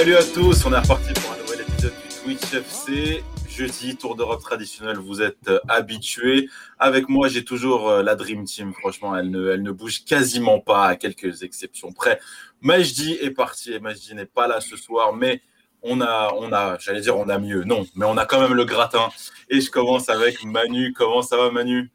[0.00, 3.22] Salut à tous, on est reparti pour un nouvel épisode du Twitch FC.
[3.50, 6.48] Jeudi, tour d'Europe traditionnel, vous êtes euh, habitués.
[6.78, 8.72] Avec moi, j'ai toujours euh, la Dream Team.
[8.72, 12.18] Franchement, elle ne, elle ne bouge quasiment pas, à quelques exceptions près.
[12.62, 15.42] Majdi est parti et Majdi n'est pas là ce soir, mais
[15.82, 17.64] on a, on a, j'allais dire on a mieux.
[17.64, 19.10] Non, mais on a quand même le gratin.
[19.50, 20.94] Et je commence avec Manu.
[20.94, 21.90] Comment ça va, Manu?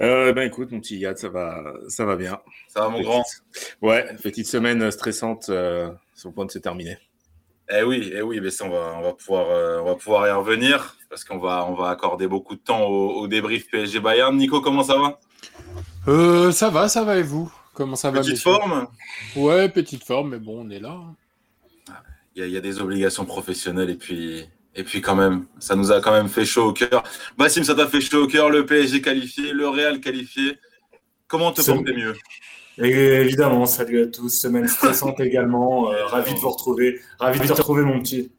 [0.00, 2.40] Euh, ben écoute, mon petit Yad, ça va, ça va bien.
[2.68, 3.24] Ça va, mon grand?
[3.82, 6.96] Ouais, petite semaine stressante euh, sur le point de se terminer.
[7.68, 10.28] Eh oui, eh oui, mais ça, on va, on va, pouvoir, euh, on va pouvoir
[10.28, 14.36] y revenir parce qu'on va, on va accorder beaucoup de temps au, débrief PSG Bayern.
[14.36, 15.18] Nico, comment ça va?
[16.06, 17.52] Euh, Ça va, ça va et vous?
[17.74, 18.86] Comment ça va Petite forme?
[19.34, 20.96] Ouais, petite forme, mais bon, on est là.
[22.34, 25.46] Il y, a, il y, a des obligations professionnelles et puis, et puis quand même,
[25.58, 27.02] ça nous a quand même fait chaud au cœur.
[27.36, 30.58] Bassim, ça t'a fait chaud au cœur, le PSG qualifié, le Real qualifié.
[31.26, 32.14] Comment te porter mieux?
[32.78, 34.28] Et évidemment, salut à tous.
[34.28, 35.90] Semaine stressante également.
[35.90, 37.00] Euh, ravi de vous retrouver.
[37.18, 38.30] Ravi de te retrouver, mon petit.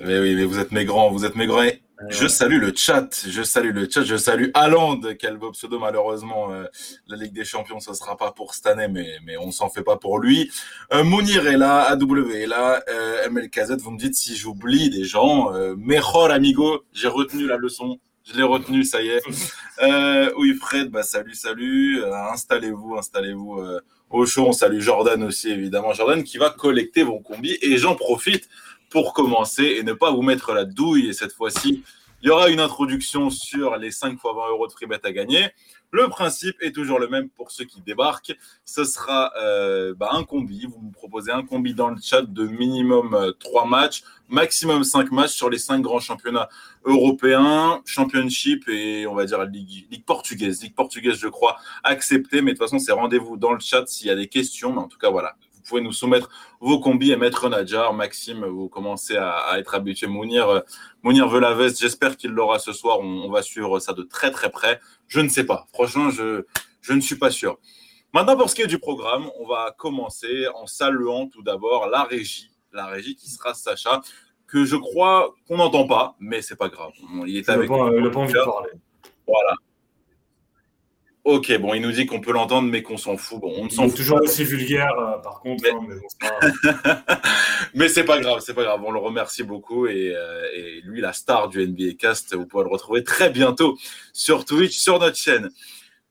[0.00, 1.62] Mais oui, mais vous êtes mes grands, vous êtes mes grands.
[2.08, 5.78] Je salue le chat, je salue le chat, je salue Haaland, quel beau pseudo.
[5.78, 6.64] Malheureusement, euh,
[7.06, 9.82] la Ligue des Champions, ce sera pas pour cette année, mais, mais on s'en fait
[9.82, 10.50] pas pour lui.
[10.94, 15.04] Euh, Mounir est là, AW est là, euh, MLKZ, vous me dites si j'oublie des
[15.04, 15.52] gens.
[15.52, 17.98] Euh, Mejor amigo, j'ai retenu la leçon.
[18.24, 19.22] Je l'ai retenu, ça y est.
[19.82, 22.04] Euh, oui, Fred, bah, salut, salut.
[22.04, 24.46] Euh, installez-vous, installez-vous euh, au show.
[24.46, 25.94] On salue Jordan aussi, évidemment.
[25.94, 27.56] Jordan qui va collecter vos combis.
[27.62, 28.46] Et j'en profite
[28.90, 31.08] pour commencer et ne pas vous mettre la douille.
[31.08, 31.82] Et cette fois-ci,
[32.22, 35.12] il y aura une introduction sur les 5 fois 20 euros de free bet à
[35.12, 35.48] gagner.
[35.92, 38.36] Le principe est toujours le même pour ceux qui débarquent.
[38.64, 40.66] Ce sera euh, bah, un combi.
[40.66, 45.10] Vous me proposez un combi dans le chat de minimum euh, 3 matchs, maximum 5
[45.10, 46.48] matchs sur les 5 grands championnats
[46.84, 50.62] européens, Championship et on va dire Ligue, Ligue portugaise.
[50.62, 52.40] Ligue portugaise, je crois, accepté.
[52.40, 54.72] Mais de toute façon, c'est rendez-vous dans le chat s'il y a des questions.
[54.72, 55.36] Mais en tout cas, voilà.
[55.70, 57.94] Vous pouvez nous soumettre vos combis et mettre Nadjar.
[57.94, 60.08] Maxime, vous commencez à, à être habitué.
[60.08, 60.60] Mounir, euh,
[61.04, 61.78] Mounir veut la veste.
[61.78, 62.98] J'espère qu'il l'aura ce soir.
[62.98, 64.80] On, on va suivre ça de très très près.
[65.06, 65.68] Je ne sais pas.
[65.72, 66.44] Franchement, je,
[66.80, 67.60] je ne suis pas sûr.
[68.12, 72.02] Maintenant, pour ce qui est du programme, on va commencer en saluant tout d'abord la
[72.02, 72.50] régie.
[72.72, 74.00] La régie qui sera Sacha,
[74.48, 76.90] que je crois qu'on n'entend pas, mais c'est pas grave.
[77.28, 77.96] Il est avec nous.
[77.96, 78.70] Il n'a pas envie de parler.
[79.24, 79.54] Voilà.
[81.30, 83.40] Ok, bon, il nous dit qu'on peut l'entendre, mais qu'on s'en fout.
[83.40, 83.96] Bon, on s'en fout.
[83.96, 85.62] toujours aussi vulgaire, euh, par contre.
[85.62, 87.14] Mais, hein, mais, bon,
[87.74, 88.80] mais c'est pas grave, c'est pas grave.
[88.84, 92.64] On le remercie beaucoup et, euh, et, lui, la star du NBA Cast, vous pourrez
[92.64, 93.78] le retrouver très bientôt
[94.12, 95.50] sur Twitch, sur notre chaîne.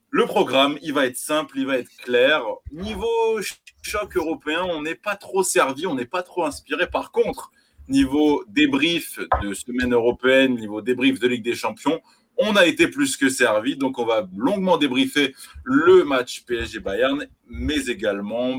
[0.09, 2.41] Le programme, il va être simple, il va être clair.
[2.71, 3.41] Niveau
[3.81, 6.89] choc européen, on n'est pas trop servi, on n'est pas trop inspiré.
[6.89, 7.51] Par contre,
[7.89, 11.99] niveau débrief de semaine européenne, niveau débrief de Ligue des Champions,
[12.39, 13.75] on a été plus que servi.
[13.75, 18.57] Donc, on va longuement débriefer le match PSG Bayern, mais également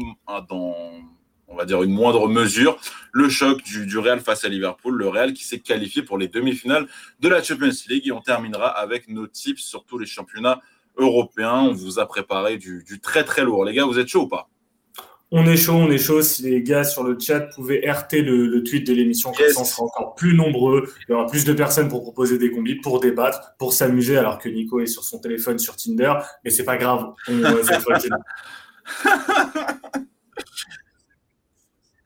[0.49, 0.77] dans,
[1.49, 2.79] on va dire, une moindre mesure,
[3.13, 4.97] le choc du, du Real face à Liverpool.
[4.97, 6.87] Le Real qui s'est qualifié pour les demi-finales
[7.21, 8.07] de la Champions League.
[8.07, 10.61] Et on terminera avec nos tips sur tous les championnats
[10.97, 11.61] européens.
[11.61, 13.65] On vous a préparé du, du très, très lourd.
[13.65, 14.51] Les gars, vous êtes chaud ou pas?
[15.33, 16.23] On est chaud, on est chaud.
[16.23, 19.55] Si les gars sur le chat pouvaient RT le, le tweet de l'émission, comme Yes.
[19.55, 20.93] ça on sera encore plus nombreux.
[21.09, 24.39] Il y aura plus de personnes pour proposer des combis, pour débattre, pour s'amuser, alors
[24.39, 26.15] que Nico est sur son téléphone sur Tinder.
[26.45, 27.07] Mais c'est pas grave.
[27.29, 27.63] On, euh,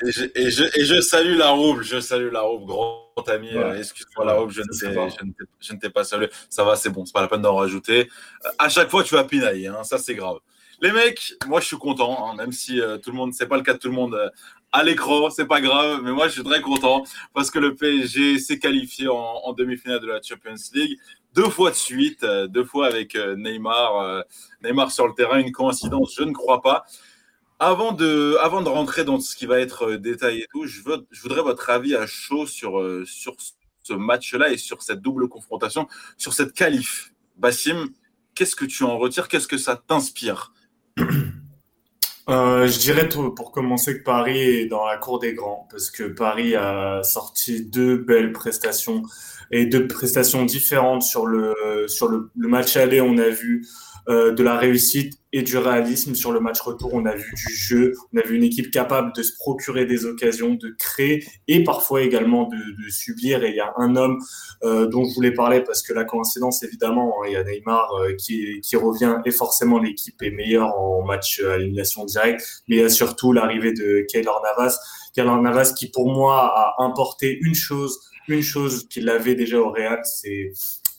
[0.07, 3.49] Et je, et, je, et je salue la roube, je salue la roube, grand ami.
[3.55, 6.29] Euh, Excuse-moi la roube, je ne t'ai- pas salué.
[6.51, 8.11] Ça va, c'est bon, c'est pas la peine d'en rajouter.
[8.59, 10.39] À chaque fois, tu vas pinailler, hein, ça c'est grave.
[10.81, 13.57] Les mecs, moi je suis content, hein, même si euh, tout le monde, c'est pas
[13.57, 14.29] le cas de tout le monde euh,
[14.73, 18.39] à l'écran, c'est pas grave, mais moi je suis très content parce que le PSG
[18.39, 20.99] s'est qualifié en, demi-finale de la Champions League
[21.35, 24.25] deux fois de suite, euh, deux fois avec euh, Neymar,
[24.63, 26.85] Neymar sur le terrain, une coïncidence, je ne crois pas.
[27.61, 31.07] Avant de, avant de rentrer dans ce qui va être détaillé et tout, je, veux,
[31.11, 33.37] je voudrais votre avis à chaud sur, sur
[33.85, 35.87] ce match-là et sur cette double confrontation,
[36.19, 37.13] sur cette qualif.
[37.37, 37.91] Bassim,
[38.35, 39.29] qu'est-ce que tu en retires?
[39.29, 40.53] Qu'est-ce que ça t'inspire?
[42.31, 46.05] Euh, je dirais pour commencer que Paris est dans la cour des grands, parce que
[46.05, 49.03] Paris a sorti deux belles prestations
[49.51, 53.03] et deux prestations différentes sur le sur le match aller.
[53.03, 53.67] On a vu
[54.09, 56.93] euh, de la réussite et du réalisme sur le match retour.
[56.93, 60.05] On a vu du jeu, on a vu une équipe capable de se procurer des
[60.05, 63.43] occasions, de créer et parfois également de, subir.
[63.45, 64.19] Et il y a un homme
[64.63, 67.95] euh, dont je voulais parler parce que la coïncidence, évidemment, hein, il y a Neymar
[67.95, 72.83] euh, qui, revient et forcément l'équipe est meilleure en match à élimination directe, mais il
[72.83, 74.79] y a surtout l'arrivée de Keylor Navas.
[75.15, 77.99] Keylor Navas qui, pour moi, a importé une chose,
[78.29, 80.53] une chose qu'il avait déjà au Real, c'est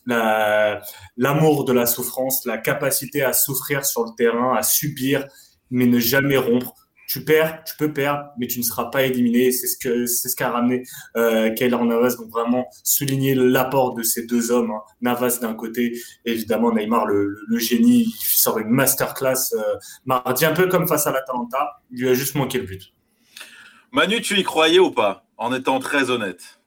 [0.06, 0.82] la,
[1.18, 5.26] l'amour de la souffrance, la capacité à souffrir sur le terrain, à subir,
[5.72, 6.74] mais ne jamais rompre.
[7.08, 9.52] tu perds, tu peux perdre, mais tu ne seras pas éliminé.
[9.52, 10.84] C'est ce que c'est ce qu'a ramené
[11.18, 12.16] euh, Navas.
[12.18, 14.72] Donc vraiment souligner l'apport de ces deux hommes.
[14.72, 14.82] Hein.
[15.02, 19.76] Navas d'un côté, évidemment Neymar le, le, génie, il sort une masterclass euh,
[20.06, 21.82] mardi un peu comme face à l'Atalanta.
[21.92, 22.94] Il lui a juste manqué le but.
[23.92, 26.60] Manu, tu y croyais ou pas En étant très honnête?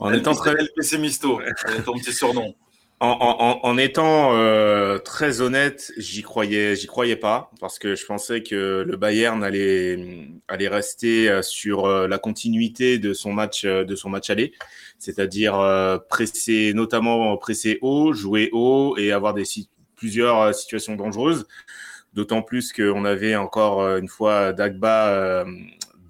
[0.00, 1.40] En étant très pessimisto,
[1.84, 2.54] ton petit surnom.
[3.02, 8.84] En, étant euh, très honnête, j'y croyais, j'y croyais pas parce que je pensais que
[8.86, 14.10] le Bayern allait allait rester euh, sur euh, la continuité de son match de son
[14.10, 14.52] match aller,
[14.98, 15.54] c'est-à-dire
[16.10, 19.44] presser notamment presser haut, jouer haut et avoir des
[19.96, 21.46] plusieurs situations dangereuses.
[22.12, 25.46] D'autant plus qu'on avait encore une fois Dagba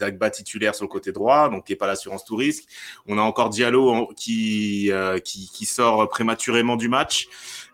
[0.00, 2.64] Dagba titulaire sur le côté droit, donc qui est pas l'assurance tout risque.
[3.06, 7.28] On a encore Diallo qui, euh, qui, qui sort prématurément du match.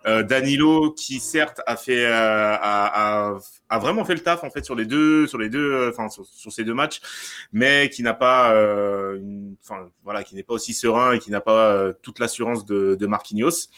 [0.06, 3.38] Euh, Danilo qui certes a fait euh, a, a,
[3.69, 6.08] a, vraiment fait le taf en fait sur les deux sur les deux euh, enfin
[6.08, 7.00] sur, sur, ces deux matchs
[7.52, 8.50] mais qui n'a pas
[9.64, 13.06] enfin voilà qui n'est pas aussi serein et qui n'a pas toute l'assurance de, de
[13.06, 13.69] Marquinhos.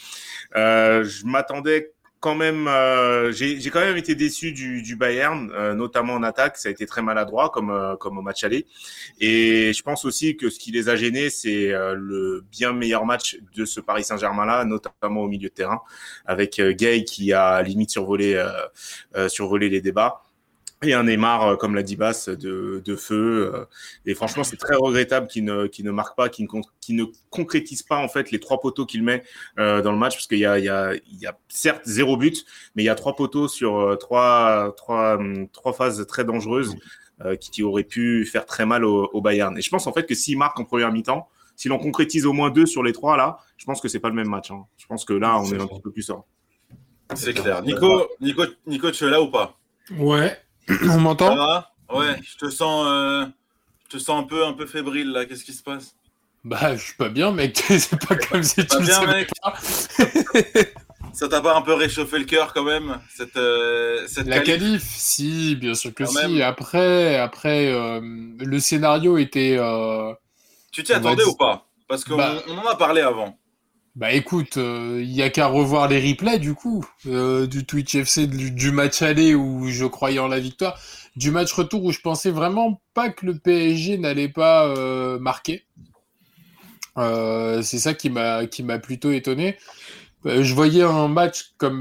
[0.55, 6.15] je m'attendais quand même, euh, j'ai quand même été déçu du, du Bayern, euh, notamment
[6.15, 6.57] en attaque.
[6.57, 8.67] Ça a été très maladroit comme euh, comme au match aller.
[9.21, 13.39] Et je pense aussi que ce qui les a gênés, c'est le bien meilleur match
[13.55, 15.81] de ce Paris Saint-Germain là, notamment au milieu de terrain,
[16.27, 18.43] avec Gay qui a limite survolé
[19.29, 20.23] survolé les débats
[20.83, 23.53] et un Neymar, euh, comme l'a dit Bass, de, de feu.
[23.55, 23.65] Euh,
[24.07, 27.99] et franchement, c'est très regrettable qu'il ne, marque pas, qu'il ne, qu'il ne concrétise pas
[27.99, 29.25] en fait les trois poteaux qu'il met
[29.59, 32.45] euh, dans le match, parce qu'il y a, y, y certes zéro but,
[32.75, 36.77] mais il y a trois poteaux sur trois, trois, hum, trois phases très dangereuses
[37.41, 39.59] qui, qui, auraient pu faire très mal au, au, Bayern.
[39.59, 42.33] Et je pense en fait que s'il marque en première mi-temps, si l'on concrétise au
[42.33, 44.53] moins deux sur les trois là, je pense que c'est pas le même match.
[44.53, 44.65] Hein.
[44.77, 46.25] Je pense que là, on est un petit peu plus serein.
[47.17, 47.63] C'est clair.
[47.63, 49.59] Nico, Nico, Nico, tu es là ou pas?
[49.99, 50.39] Ouais.
[50.91, 53.25] On m'entend Ouais, je te sens, euh,
[53.87, 55.25] je te sens un peu, un peu fébrile là.
[55.25, 55.95] Qu'est-ce qui se passe?
[56.45, 57.57] Bah, je suis pas bien, mec.
[57.69, 59.31] C'est pas comme si tu bien, mec.
[59.43, 59.55] Pas.
[61.15, 64.83] Ça t'a pas un peu réchauffé le cœur quand même cette, euh, cette La qualif,
[64.85, 66.43] si, bien sûr que si.
[66.43, 68.01] Après, après euh,
[68.39, 69.59] le scénario était.
[70.71, 71.67] Tu t'y attendais ou pas?
[71.89, 72.43] Parce qu'on bah...
[72.49, 73.37] on en a parlé avant.
[73.99, 77.97] Bah écoute, il euh, y a qu'à revoir les replays du coup euh, du Twitch
[77.97, 80.79] FC du, du, match aller où je croyais en la victoire,
[81.17, 85.67] du match retour où je pensais vraiment pas que le PSG n'allait pas euh, marquer.
[86.97, 89.59] c'est ça qui m'a qui m'a plutôt étonné.
[90.25, 91.81] je voyais un match comme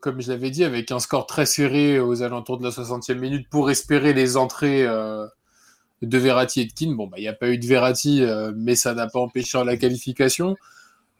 [0.00, 3.48] comme je l'avais dit avec un score très serré aux alentours de la 60e minute
[3.50, 6.94] pour espérer les entrées de Verratti et de Keane.
[6.94, 8.22] Bon bah il n'y a pas eu de Verratti
[8.54, 10.54] mais ça n'a pas empêché la qualification.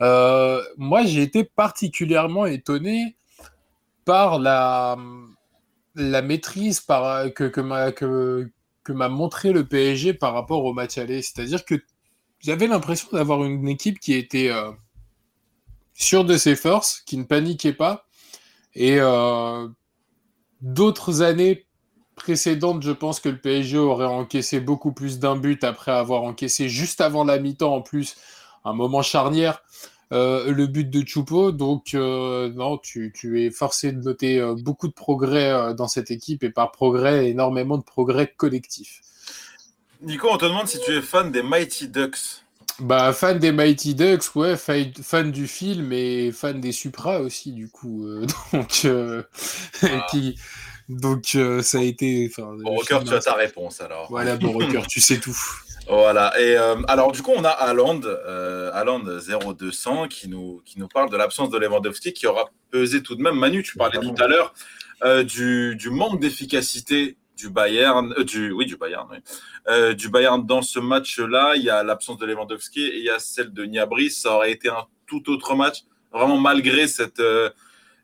[0.03, 3.17] Euh, moi, j'ai été particulièrement étonné
[4.05, 4.97] par la,
[5.95, 8.51] maîtrise que, m'a que
[8.93, 11.23] montré le PSG par rapport au match aller.
[11.23, 11.75] C'est-à-dire que
[12.41, 14.71] j'avais l'impression d'avoir une équipe qui était euh,
[15.95, 18.07] sûre de ses forces, qui ne paniquait pas.
[18.75, 19.69] Et euh,
[20.61, 21.67] d'autres années
[22.15, 26.69] précédentes, je pense que le PSG aurait encaissé beaucoup plus d'un but après avoir encaissé
[26.69, 28.17] juste avant la mi-temps en plus
[28.65, 29.63] un moment charnière,
[30.13, 31.53] euh, le but de Choupo.
[31.53, 36.11] Donc, euh, non, tu, tu, es forcé de noter euh, beaucoup de progrès dans cette
[36.11, 39.01] équipe et par progrès, énormément de progrès collectifs.
[40.03, 42.45] Nico, on te demande si tu es fan des Mighty Ducks.
[42.79, 47.69] Bah, fan des Mighty Ducks, ouais, fan du film et fan des Supra aussi, du
[47.69, 48.07] coup.
[48.53, 48.87] donc,
[49.83, 50.07] ah.
[50.11, 50.39] qui,
[50.89, 52.31] donc ça a été.
[52.37, 54.09] Bon, Rocker, tu as ta réponse alors.
[54.11, 55.37] Voilà, bon, Rocker, tu sais tout.
[55.89, 56.33] Voilà.
[56.41, 58.71] Et euh, alors, du coup, on a Haaland, euh,
[59.21, 63.23] 0200, qui nous, qui nous parle de l'absence de Lewandowski, qui aura pesé tout de
[63.23, 63.37] même.
[63.39, 64.53] Manu, tu parlais tout à l'heure
[65.05, 69.19] euh, du, du, manque d'efficacité du Bayern, euh, du, oui, du Bayern, oui,
[69.69, 71.55] euh, du Bayern dans ce match-là.
[71.57, 74.11] Il y a l'absence de Lewandowski et il y a celle de Niabri.
[74.11, 77.51] Ça aurait été un tout autre match, vraiment malgré cette, euh,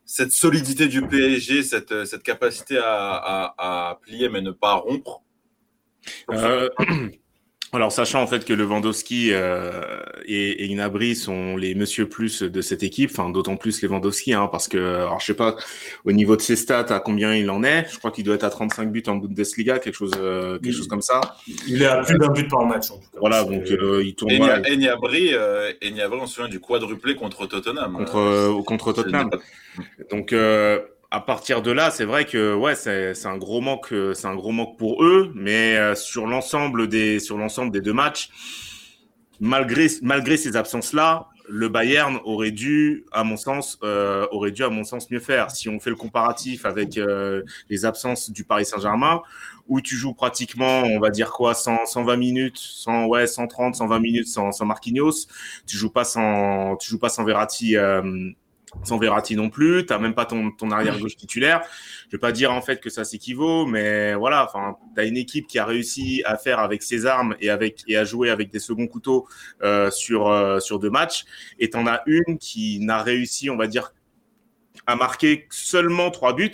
[0.04, 5.22] cette solidité du PSG, cette, cette capacité à, à, à plier mais ne pas rompre.
[6.30, 6.68] Euh,
[7.74, 12.60] alors, sachant en fait que Lewandowski euh, et, et Inabri sont les monsieur plus de
[12.60, 15.56] cette équipe, enfin d'autant plus Lewandowski, hein, parce que, alors je sais pas
[16.04, 17.86] au niveau de ses stats à combien il en est.
[17.90, 20.88] Je crois qu'il doit être à 35 buts en Bundesliga, quelque chose, euh, quelque chose
[20.88, 21.20] comme ça.
[21.66, 23.18] Il est à plus d'un but par match en tout cas.
[23.18, 24.32] Voilà, donc euh, il tourne.
[24.32, 27.94] Et euh, et Niabri, on se souvient du quadruplé contre Tottenham.
[27.96, 29.30] Contre euh, contre Tottenham.
[30.10, 30.80] Donc euh,
[31.12, 34.50] à partir de là, c'est vrai que ouais, c'est un gros manque, c'est un gros
[34.50, 38.30] manque pour eux, mais euh, sur l'ensemble des sur l'ensemble des deux matchs,
[39.38, 44.64] malgré malgré ces absences là, le Bayern aurait dû, à mon sens, euh, aurait dû,
[44.64, 45.50] à mon sens, mieux faire.
[45.50, 49.20] Si on fait le comparatif avec euh, les absences du Paris Saint-Germain,
[49.68, 54.28] où tu joues pratiquement, on va dire quoi, 120 minutes, 100, ouais, 130, 120 minutes
[54.28, 55.26] sans, sans Marquinhos,
[55.66, 57.76] tu joues pas sans, tu joues pas sans Verratti.
[58.84, 61.62] Sans Verratti non plus, tu n'as même pas ton, ton arrière gauche titulaire.
[62.06, 65.16] Je vais pas dire en fait que ça s'équivaut, mais voilà, enfin, tu as une
[65.16, 68.50] équipe qui a réussi à faire avec ses armes et avec et à jouer avec
[68.50, 69.28] des seconds couteaux
[69.62, 71.24] euh, sur euh, sur deux matchs,
[71.58, 73.92] et tu en as une qui n'a réussi, on va dire,
[74.86, 76.52] à marquer seulement trois buts.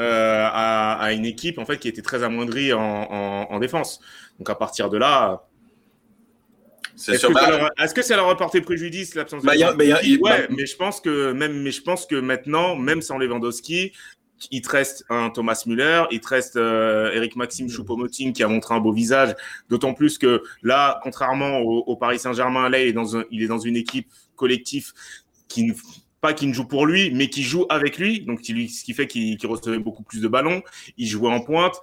[0.00, 3.98] Euh, à, une équipe en fait qui était très amoindrie en, en défense.
[4.38, 5.47] Donc à partir de là,
[7.06, 10.66] est-ce que, que, ça leur a porté préjudice l'absence bah, de mais, ouais, bah, mais
[10.66, 13.92] je pense que même, mais je pense que maintenant, même sans Lewandowski,
[14.50, 18.48] il te reste un Thomas Müller, il te reste euh, Eric Maxime Choupo-Moting qui a
[18.48, 19.34] montré un beau visage.
[19.68, 23.42] D'autant plus que là, contrairement au, au Paris Saint-Germain, là, il est, dans un, il
[23.42, 24.92] est dans une équipe collective
[25.48, 25.72] qui
[26.20, 28.20] pas qui ne joue pour lui, mais qui joue avec lui.
[28.20, 30.62] Donc, ce qui fait qu'il qu recevait beaucoup plus de ballons.
[30.96, 31.80] Il jouait en pointe.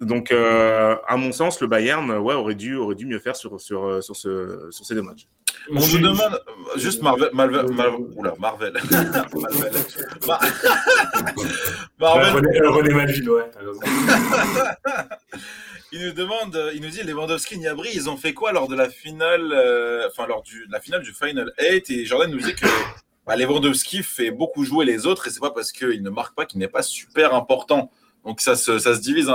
[0.00, 3.60] Donc, euh, à mon sens, le Bayern ouais, aurait, dû, aurait dû mieux faire sur,
[3.60, 5.28] sur, sur, ce, sur ces deux matchs.
[5.70, 6.40] On nous demande
[6.76, 7.30] juste Marvel.
[7.32, 8.72] Marvel, Marvel oula, Marvel.
[8.90, 9.72] Marvel.
[11.98, 12.34] Marvel.
[12.34, 13.50] René, René Malville, ouais.
[15.92, 18.90] il nous demande, il nous dit Lewandowski, Niabri, ils ont fait quoi lors de la
[18.90, 22.66] finale, euh, enfin lors du, la finale du Final 8 Et Jordan nous dit que
[23.26, 26.44] bah, Lewandowski fait beaucoup jouer les autres et c'est pas parce qu'il ne marque pas
[26.44, 27.90] qu'il n'est pas super important.
[28.24, 29.30] Donc ça se, ça se divise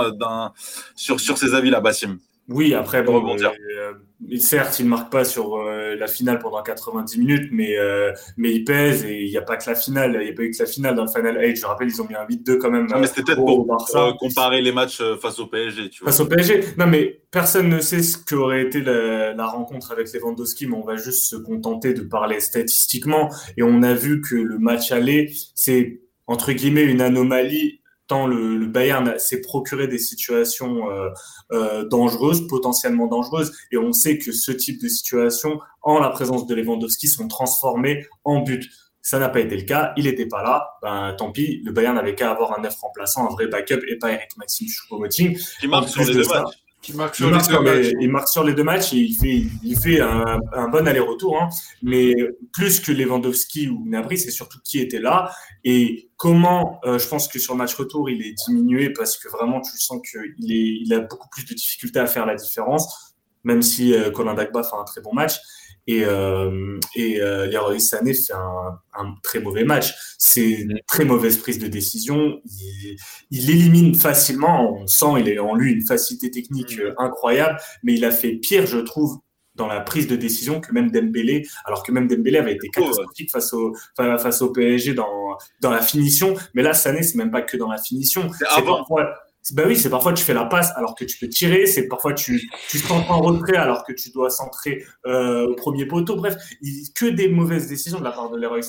[0.96, 2.18] sur, sur ces avis-là, Bassim.
[2.50, 6.60] Oui, après, bon, euh, euh, certes, il ne marque pas sur euh, la finale pendant
[6.62, 10.16] 90 minutes, mais, euh, mais il pèse et il n'y a pas que la finale.
[10.20, 11.56] Il n'y a pas eu que la finale dans le Final 8.
[11.56, 12.88] Je rappelle, ils ont mis un 8-2 quand même.
[12.88, 15.90] Non, mais c'était peut-être pour, pour comparer les matchs face au PSG.
[15.90, 16.10] Tu vois.
[16.10, 20.12] Face au PSG Non, mais personne ne sait ce qu'aurait été la, la, rencontre avec
[20.12, 23.32] Lewandowski, mais on va juste se contenter de parler statistiquement.
[23.56, 27.79] Et on a vu que le match aller, c'est entre guillemets une anomalie
[28.10, 31.10] tant le, le Bayern s'est procuré des situations euh,
[31.52, 36.44] euh, dangereuses, potentiellement dangereuses, et on sait que ce type de situation, en la présence
[36.46, 38.68] de Lewandowski, sont transformées en but.
[39.00, 41.94] Ça n'a pas été le cas, il n'était pas là, ben tant pis, le Bayern
[41.94, 45.38] n'avait qu'à avoir un neuf remplaçant, un vrai backup, et pas Eric Maxime Choupo-Moting.
[45.60, 46.56] Qui marque sur les deux matchs.
[46.88, 47.92] Il marque, sur, les deux matchs.
[48.00, 51.40] il marque sur les deux matchs et il fait, il fait un, un bon aller-retour.
[51.40, 51.48] Hein.
[51.82, 52.14] Mais
[52.52, 55.30] plus que Lewandowski ou Gnabry, c'est surtout qui était là
[55.62, 56.80] et comment.
[56.84, 59.78] Euh, je pense que sur le match retour, il est diminué parce que vraiment, tu
[59.78, 63.92] sens qu'il est, il a beaucoup plus de difficultés à faire la différence, même si
[63.94, 65.38] euh, Colin Dagba fait un très bon match.
[65.86, 69.94] Et, euh, et euh, Leroy Sané fait un, un, très mauvais match.
[70.18, 72.40] C'est une très mauvaise prise de décision.
[72.44, 72.96] Il,
[73.30, 74.74] il, élimine facilement.
[74.74, 78.66] On sent il est en lui une facilité technique incroyable, mais il a fait pire,
[78.66, 79.20] je trouve,
[79.56, 83.30] dans la prise de décision que même Dembélé, alors que même Dembélé avait été catastrophique
[83.30, 86.34] face au face au PSG dans dans la finition.
[86.54, 88.30] Mais là, Sané, c'est même pas que dans la finition.
[88.38, 89.14] C'est parfois
[89.54, 92.12] bah oui, c'est parfois tu fais la passe alors que tu peux tirer, c'est parfois
[92.14, 96.16] tu tu t'entends en retrait alors que tu dois centrer euh, au premier poteau.
[96.16, 98.60] Bref, il, que des mauvaises décisions de la part de Leroy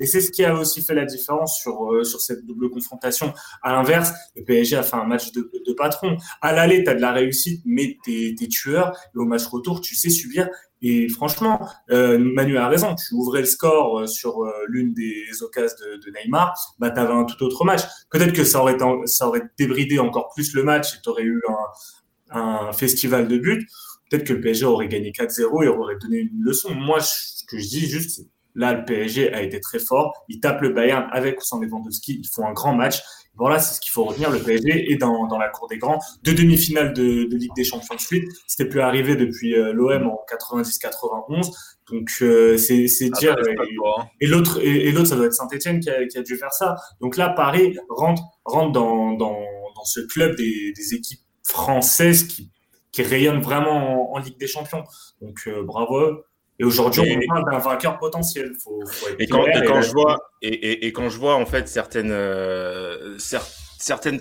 [0.00, 3.32] et c'est ce qui a aussi fait la différence sur euh, sur cette double confrontation.
[3.62, 6.16] À l'inverse, le PSG a fait un match de, de patron.
[6.40, 9.80] À l'aller, tu as de la réussite, mais t'es es tueur et au match retour,
[9.80, 10.48] tu sais subir
[10.82, 12.96] et franchement, euh, Manu a raison.
[12.96, 17.24] Tu ouvrais le score euh, sur euh, l'une des occasions de, Neymar, bah t'avais un
[17.24, 17.82] tout autre match.
[18.10, 22.40] Peut-être que ça aurait ça aurait débridé encore plus le match et t'aurais eu un,
[22.40, 23.68] un festival de buts.
[24.10, 26.74] Peut-être que le PSG aurait gagné 4-0 et aurait donné une leçon.
[26.74, 30.24] Moi, ce que je dis juste, là, le PSG a été très fort.
[30.28, 32.20] Il tape le Bayern avec ou sans Lewandowski.
[32.22, 33.02] Ils font un grand match.
[33.34, 34.30] Voilà, c'est ce qu'il faut retenir.
[34.30, 35.98] Le PSG est dans, dans la cour des grands.
[36.22, 38.24] Deux demi-finales de, de, Ligue des Champions de suite.
[38.46, 41.50] C'était plus arrivé depuis euh, l'OM en 90-91.
[41.90, 43.34] Donc euh, c'est ah, dire.
[43.38, 44.04] Hein.
[44.20, 46.52] et, l'autre et, et l'autre, ça doit être Saint-Etienne qui a, qui a, dû faire
[46.52, 46.76] ça.
[47.00, 49.38] Donc là, Paris rentre rentre dans, dans,
[49.74, 52.50] dans ce club des, des équipes françaises qui
[52.92, 54.84] qui rayonnent vraiment en, en Ligue des Champions.
[55.20, 56.22] Donc euh, bravo.
[56.62, 58.52] Et aujourd'hui, on parle d'un vainqueur potentiel.
[58.62, 61.66] Faut, faut et, quand, et, quand, je vois, et, et, quand je vois en fait
[61.68, 63.50] certaines, euh, certaines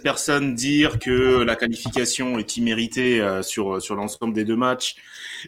[0.01, 4.95] personnes dire que la qualification est imméritée euh, sur sur l'ensemble des deux matchs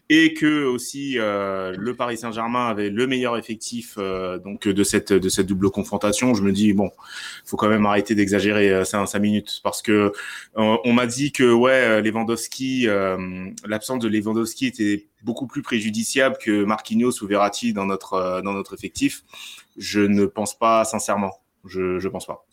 [0.10, 5.14] et que aussi euh, le Paris Saint-Germain avait le meilleur effectif euh, donc de cette
[5.14, 6.92] de cette double confrontation, je me dis bon,
[7.46, 10.12] faut quand même arrêter d'exagérer euh, cinq, minutes parce que
[10.58, 12.88] euh, on m'a dit que ouais Lewandowski,
[13.66, 18.74] l'absence de Lewandowski était beaucoup plus préjudiciable que Marquinhos ou Verratti dans notre dans notre
[18.74, 19.24] effectif.
[19.78, 21.34] Je ne pense pas sincèrement.
[21.66, 22.46] Je je pense pas.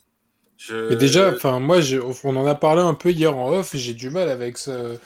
[0.67, 0.89] Je...
[0.89, 1.79] Mais déjà, enfin moi,
[2.23, 3.71] on en a parlé un peu hier en off.
[3.75, 4.97] J'ai du mal avec ce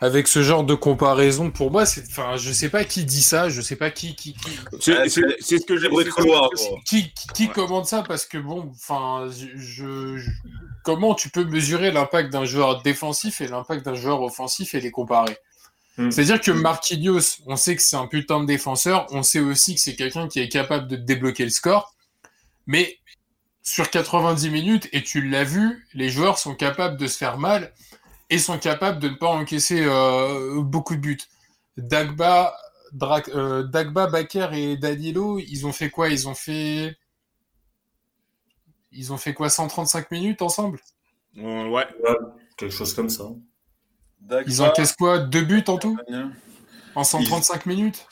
[0.00, 3.48] avec ce genre de comparaison, pour moi, c'est, enfin, je sais pas qui dit ça,
[3.48, 6.78] je sais pas qui, qui, qui, C'est ce que j'ai bruit de couloir, gros.
[6.84, 7.52] qui, qui Ouais.
[7.52, 8.02] commande ça?
[8.06, 9.56] Parce que bon, enfin, je,
[10.18, 10.30] je-
[10.82, 14.90] comment tu peux mesurer l'impact d'un joueur défensif et l'impact d'un joueur offensif et les
[14.90, 15.38] comparer?
[15.96, 16.10] Hmm.
[16.10, 19.80] C'est-à-dire que Marquinhos, on sait que c'est un putain de défenseur, on sait aussi que
[19.80, 21.94] c'est quelqu'un qui est capable de débloquer le score,
[22.66, 22.98] mais
[23.64, 27.72] sur 90 minutes, et tu l'as vu, les joueurs sont capables de se faire mal
[28.30, 31.18] et sont capables de ne pas encaisser euh, beaucoup de buts.
[31.76, 32.54] Dagba,
[32.92, 36.08] Dra- euh, Dagba, Baker et Danilo, ils ont fait quoi?
[36.10, 36.96] Ils ont fait.
[38.92, 39.48] Ils ont fait quoi?
[39.48, 40.78] 135 minutes ensemble?
[41.38, 41.86] Euh, ouais.
[42.56, 43.24] Quelque chose comme ça.
[44.20, 45.18] Dagba, Ils encaissent quoi?
[45.18, 45.98] Deux buts en tout?
[46.94, 48.06] En 135 minutes?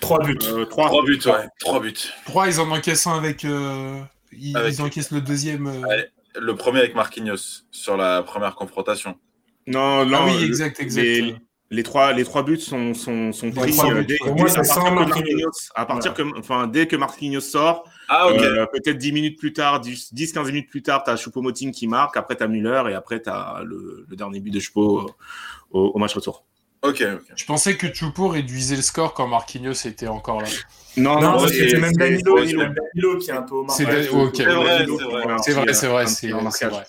[0.00, 0.36] Trois buts.
[0.44, 0.88] Euh, trois.
[0.88, 1.48] Trois buts, ouais.
[1.60, 1.94] Trois buts.
[2.26, 3.44] Trois, ils en encaissent un avec.
[3.44, 4.02] euh,
[4.38, 5.66] Ils, Avec- ils encaissent le deuxième.
[5.66, 6.02] euh.
[6.40, 9.16] Le premier avec Marquinhos sur la première confrontation.
[9.66, 10.18] Non, non.
[10.20, 11.02] ah oui, exact, exact.
[11.02, 11.36] les-
[11.70, 14.50] Les trois, les trois buts sont, sont, sont pris euh, buts, dès, pour dès- moi,
[14.50, 15.50] à, c'est partir Marquinhos.
[15.74, 18.38] À partir que, enfin, dès que Marquinhos sort, Ah, ok.
[18.42, 22.16] euh, peut-être 10 minutes plus tard, 10-15 minutes plus tard, tu as Choupo-Moting qui marque,
[22.16, 25.10] après tu as Müller et après tu as le, le dernier but de Choupo
[25.70, 26.44] au, au match retour.
[26.84, 27.22] Ok, ok.
[27.34, 30.48] Je pensais que Choupo réduisait le score quand Marquinhos était encore là.
[30.98, 32.36] Non, Non, c'était c'est- même Danilo,
[33.18, 34.04] qui est un peu au C'est marquage.
[34.34, 35.36] C'est vrai, c'est vrai.
[35.42, 36.84] C'est vrai, c'est vrai, c'est c'est vrai.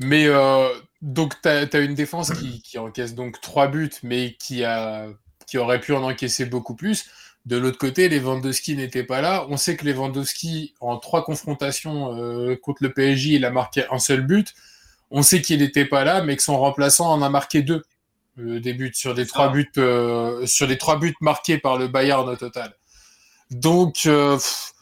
[0.00, 0.68] Mais euh,
[1.02, 5.06] donc, tu as, une défense qui, qui encaisse donc trois buts, mais qui, a,
[5.46, 7.06] qui aurait pu en encaisser beaucoup plus.
[7.44, 9.46] De l'autre côté, Lewandowski n'était pas là.
[9.50, 13.98] On sait que Lewandowski, en trois confrontations euh, contre le PSG, il a marqué un
[13.98, 14.54] seul but.
[15.10, 17.84] On sait qu'il n'était pas là, mais que son remplaçant en a marqué deux.
[18.36, 22.28] Des buts sur des trois buts euh, sur les trois buts marqués par le Bayern
[22.28, 22.74] au total.
[23.50, 24.72] Donc euh, pff,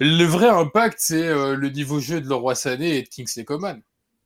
[0.00, 3.80] le vrai impact c'est euh, le niveau jeu de Leroy Sané et de Kingsley Coman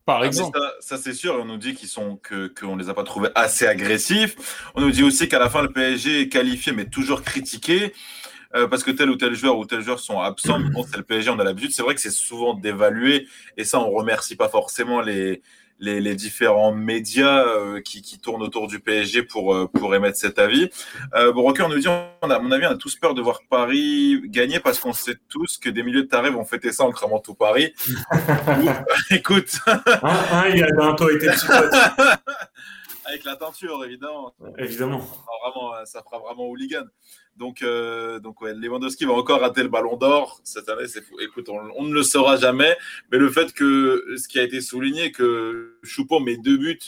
[0.04, 0.58] par Ah, exemple.
[0.80, 3.28] ça, ça, c'est sûr, on nous dit qu'ils sont que qu'on les a pas trouvés
[3.36, 4.34] assez agressifs.
[4.74, 7.92] On nous dit aussi qu'à la fin le PSG est qualifié mais toujours critiqué
[8.56, 10.58] euh, parce que tel ou tel joueur ou tel joueur sont absents.
[10.74, 11.72] Bon, c'est le PSG, on a l'habitude.
[11.72, 15.40] C'est vrai que c'est souvent d'évaluer et ça on remercie pas forcément les
[15.82, 20.16] les, les différents médias euh, qui, qui tournent autour du PSG pour euh, pour émettre
[20.16, 20.70] cet avis.
[21.14, 23.40] Euh, bon, nous dit on a à mon avis on a tous peur de voir
[23.50, 26.92] Paris gagner parce qu'on sait tous que des milieux de tarés vont fêter ça en
[26.92, 27.74] cramant tout Paris.
[29.10, 29.58] Écoute.
[29.66, 31.46] Un, un, il a bientôt été petit
[33.04, 34.32] Avec la teinture, évidemment.
[34.58, 35.00] évidemment.
[35.00, 36.84] Ça fera vraiment, ça fera vraiment hooligan.
[37.36, 40.86] Donc, euh, donc ouais, Lewandowski va encore rater le ballon d'or cette année.
[40.86, 41.18] C'est fou.
[41.20, 42.76] Écoute, on, on ne le saura jamais.
[43.10, 46.78] Mais le fait que ce qui a été souligné, que Choupo met deux buts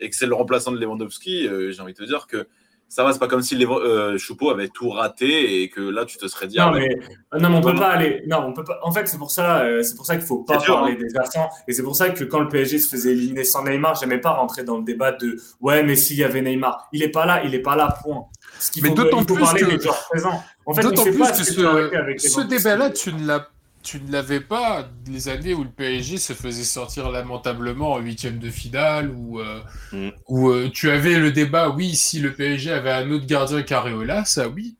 [0.00, 2.46] et que c'est le remplaçant de Lewandowski, euh, j'ai envie de te dire que
[2.88, 3.12] ça va.
[3.12, 6.26] C'est pas comme si Lev- euh, Choupo avait tout raté et que là, tu te
[6.28, 6.58] serais dit.
[6.60, 6.88] ah Non, ouais,
[7.32, 8.22] mais, non, mais on peut pas aller.
[8.28, 8.78] Non, on peut pas.
[8.84, 11.02] En fait, c'est pour ça, euh, c'est pour ça qu'il faut pas dur, parler hein.
[11.06, 11.50] des absents.
[11.66, 14.30] Et c'est pour ça que quand le PSG se faisait éliminer sans Neymar, j'aimais pas
[14.30, 17.42] rentrer dans le débat de ouais, mais s'il y avait Neymar, il est pas là,
[17.44, 18.24] il est pas là, point.
[18.82, 20.44] Mais d'autant plus parler que- des joueurs présents.
[20.66, 23.48] En fait, D'autant plus pas que ce ce, débat-là, tu ne l'as
[23.82, 28.38] tu ne l'avais pas les années où le PSG se faisait sortir lamentablement en huitième
[28.38, 29.60] de finale, où, euh,
[29.92, 30.08] Mm.
[30.28, 34.24] où euh, tu avais le débat, oui, si le PSG avait un autre gardien qu'Areola,
[34.24, 34.74] ça oui.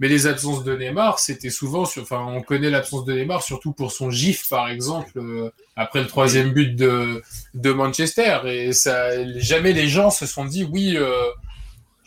[0.00, 3.72] Mais les absences de Neymar, c'était souvent, sur, enfin, on connaît l'absence de Neymar surtout
[3.72, 8.38] pour son gif, par exemple, euh, après le troisième but de, de Manchester.
[8.46, 11.12] Et ça, jamais les gens se sont dit, oui, euh,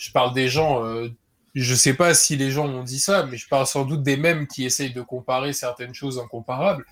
[0.04, 1.08] je parle des gens, euh,
[1.56, 4.18] je sais pas si les gens ont dit ça, mais je parle sans doute des
[4.18, 6.86] mêmes qui essayent de comparer certaines choses incomparables.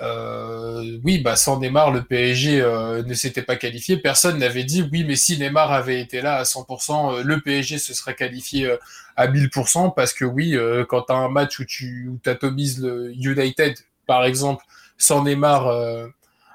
[0.00, 3.96] Euh, oui, bah sans Neymar, le PSG euh, ne s'était pas qualifié.
[3.96, 7.78] Personne n'avait dit oui, mais si Neymar avait été là à 100%, euh, le PSG
[7.78, 8.76] se serait qualifié
[9.16, 13.12] à 1000% parce que oui, quand tu as un match où tu où atomises le
[13.14, 14.64] United, par exemple,
[14.98, 15.68] sans Neymar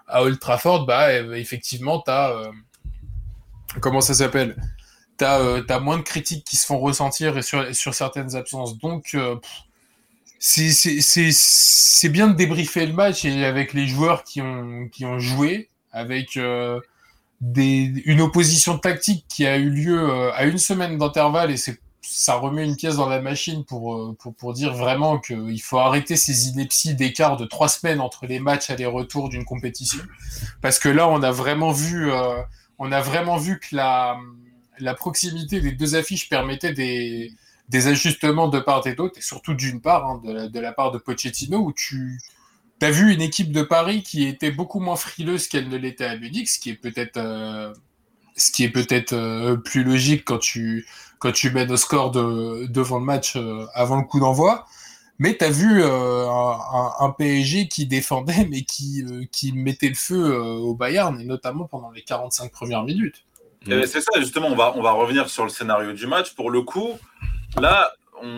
[0.08, 2.36] à Old Trafford, bah effectivement, tu as
[3.82, 4.56] comment ça s'appelle?
[5.17, 8.77] T'as euh, moins de critiques qui se font ressentir et sur, sur certaines absences.
[8.77, 9.36] Donc, euh,
[10.39, 15.69] c'est bien de débriefer le match et avec les joueurs qui ont, qui ont joué,
[15.91, 16.80] avec euh,
[17.41, 21.80] des, une opposition tactique qui a eu lieu euh, à une semaine d'intervalle et c'est
[22.10, 25.77] ça remet une pièce dans la machine pour, euh, pour, pour dire vraiment qu'il faut
[25.77, 29.99] arrêter ces inepties d'écart de trois semaines entre les matchs aller-retour d'une compétition.
[30.62, 32.41] Parce que là, on a vraiment vu, euh,
[32.80, 34.17] on a vraiment vu que la,
[34.80, 39.82] la proximité des deux affiches permettait des, ajustements de part et d'autre, et surtout d'une
[39.82, 42.20] part, hein, de, la, part de Pochettino, où tu
[42.82, 46.18] as vu une équipe de Paris qui était beaucoup moins frileuse qu'elle ne l'était à
[46.18, 47.74] Munich, ce qui est peut-être euh,
[49.13, 50.88] euh, plus logique quand tu
[51.20, 54.66] quand tu mènes au score de, devant le match euh, avant le coup d'envoi.
[55.20, 60.76] Mais tu as vu un, PSG qui défendait, mais qui, qui mettait le feu au
[60.76, 63.26] Bayern, et notamment pendant les 45 premières minutes.
[63.65, 63.84] Mm.
[63.86, 66.34] C'est ça, justement, on va, on va revenir sur le scénario du match.
[66.36, 66.98] Pour le coup,
[67.60, 67.91] là,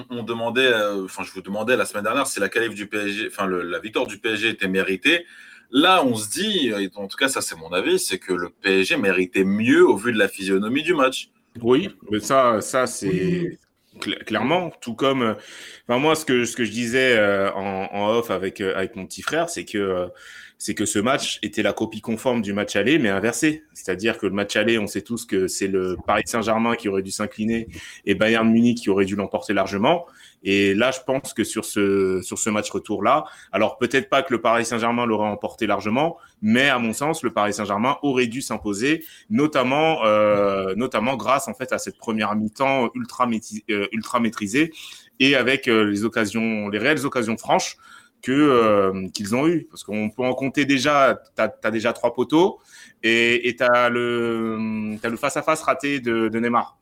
[0.09, 3.27] on, demandait, euh, enfin, je vous demandais la semaine dernière si la qualif du PSG,
[3.27, 5.25] enfin, la victoire du PSG était méritée.
[5.71, 8.97] Là, on se dit, en tout cas, ça c'est mon avis, c'est que le PSG
[8.97, 11.29] méritait mieux au vu de la physionomie du match.
[11.61, 13.59] Oui, mais ça, ça c'est
[14.25, 15.33] clairement, tout comme, euh,
[15.87, 19.21] enfin, moi, ce que, ce que je disais euh, en, off avec, avec mon petit
[19.21, 20.09] frère, c'est que
[20.61, 23.63] c'est que ce match était la copie conforme du match aller, mais inversé.
[23.73, 27.01] C'est-à-dire que le match aller, on sait tous que c'est le Paris Saint-Germain qui aurait
[27.01, 27.69] dû s'incliner
[28.05, 30.05] et Bayern Munich qui aurait dû l'emporter largement.
[30.43, 34.33] Et là, je pense que sur ce, sur ce match retour-là, alors peut-être pas que
[34.33, 38.41] le Paris Saint-Germain l'aurait emporté largement, mais à mon sens, le Paris Saint-Germain aurait dû
[38.41, 43.29] s'imposer, notamment, euh, notamment grâce en fait à cette première mi-temps ultra,
[43.69, 44.73] euh, ultra maîtrisée
[45.21, 47.77] et avec euh, les occasions, les réelles occasions franches
[48.21, 52.13] que euh, qu'ils ont eu parce qu'on peut en compter déjà tu as, déjà trois
[52.13, 52.59] poteaux
[53.01, 56.79] et tu as le as le face à face raté de, de Neymar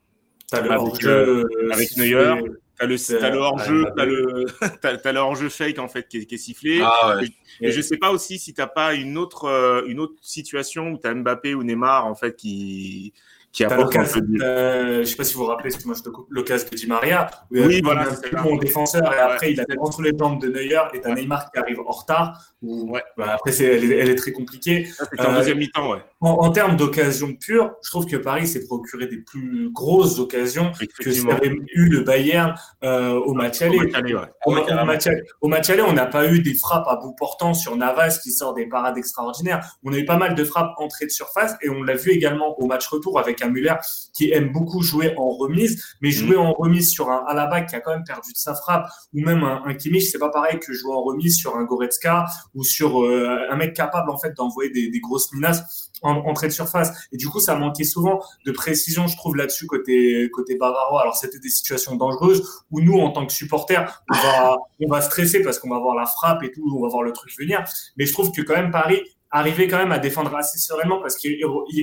[0.52, 2.34] avec, euh, avec Neuer
[2.78, 4.46] T'as le, as le hors-jeu, t'as le,
[4.84, 6.80] as, le hors-jeu fake en fait qui est, qui est sifflé.
[6.80, 7.24] Ah, ouais.
[7.60, 10.90] et, et, je sais pas aussi si t'as pas une autre, euh, une autre situation
[10.90, 13.14] où t'as Mbappé ou Neymar en fait qui,
[13.58, 14.40] qui apporte un peu de...
[14.40, 16.86] euh, Je sais pas si vous vous rappelez, moi je te coupe, l'occasion de Di
[16.86, 20.48] Maria, où oui, voilà, c'est bon défenseur et après il a entre les jambes de
[20.48, 22.40] Neuer et t'as Neymar qui arrive en retard.
[22.60, 23.02] Où, ouais.
[23.16, 24.88] bah, après, c'est elle, elle, est très compliquée.
[24.96, 25.98] C'est en euh, deuxième mi-temps, ouais.
[26.20, 30.72] En, en termes d'occasion pure, je trouve que Paris s'est procuré des plus grosses occasions
[30.98, 33.78] que ce qu'avait eu le Bayern euh, au match aller.
[33.78, 34.20] Au match aller, ouais.
[34.46, 35.08] au, au, match,
[35.40, 38.32] au match aller on n'a pas eu des frappes à bout portant sur Navas qui
[38.32, 39.64] sort des parades extraordinaires.
[39.84, 42.58] On a eu pas mal de frappes entrées de surface et on l'a vu également
[42.58, 43.74] au match retour avec un Muller
[44.14, 46.40] qui aime beaucoup jouer en remise, mais jouer mmh.
[46.40, 49.42] en remise sur un Alaba qui a quand même perdu de sa frappe ou même
[49.44, 53.02] un, un Kimmich, c'est pas pareil que jouer en remise sur un Goretzka ou sur
[53.02, 56.92] euh, un mec capable en fait d'envoyer des, des, grosses menaces en entrée de surface.
[57.12, 61.02] Et du coup, ça manquait souvent de précision, je trouve, là-dessus côté côté Bavarois.
[61.02, 65.00] Alors c'était des situations dangereuses où nous, en tant que supporters, on va on va
[65.00, 67.64] stresser parce qu'on va voir la frappe et tout, on va voir le truc venir.
[67.96, 71.16] Mais je trouve que quand même Paris arrivait quand même à défendre assez sereinement parce
[71.16, 71.38] qu'il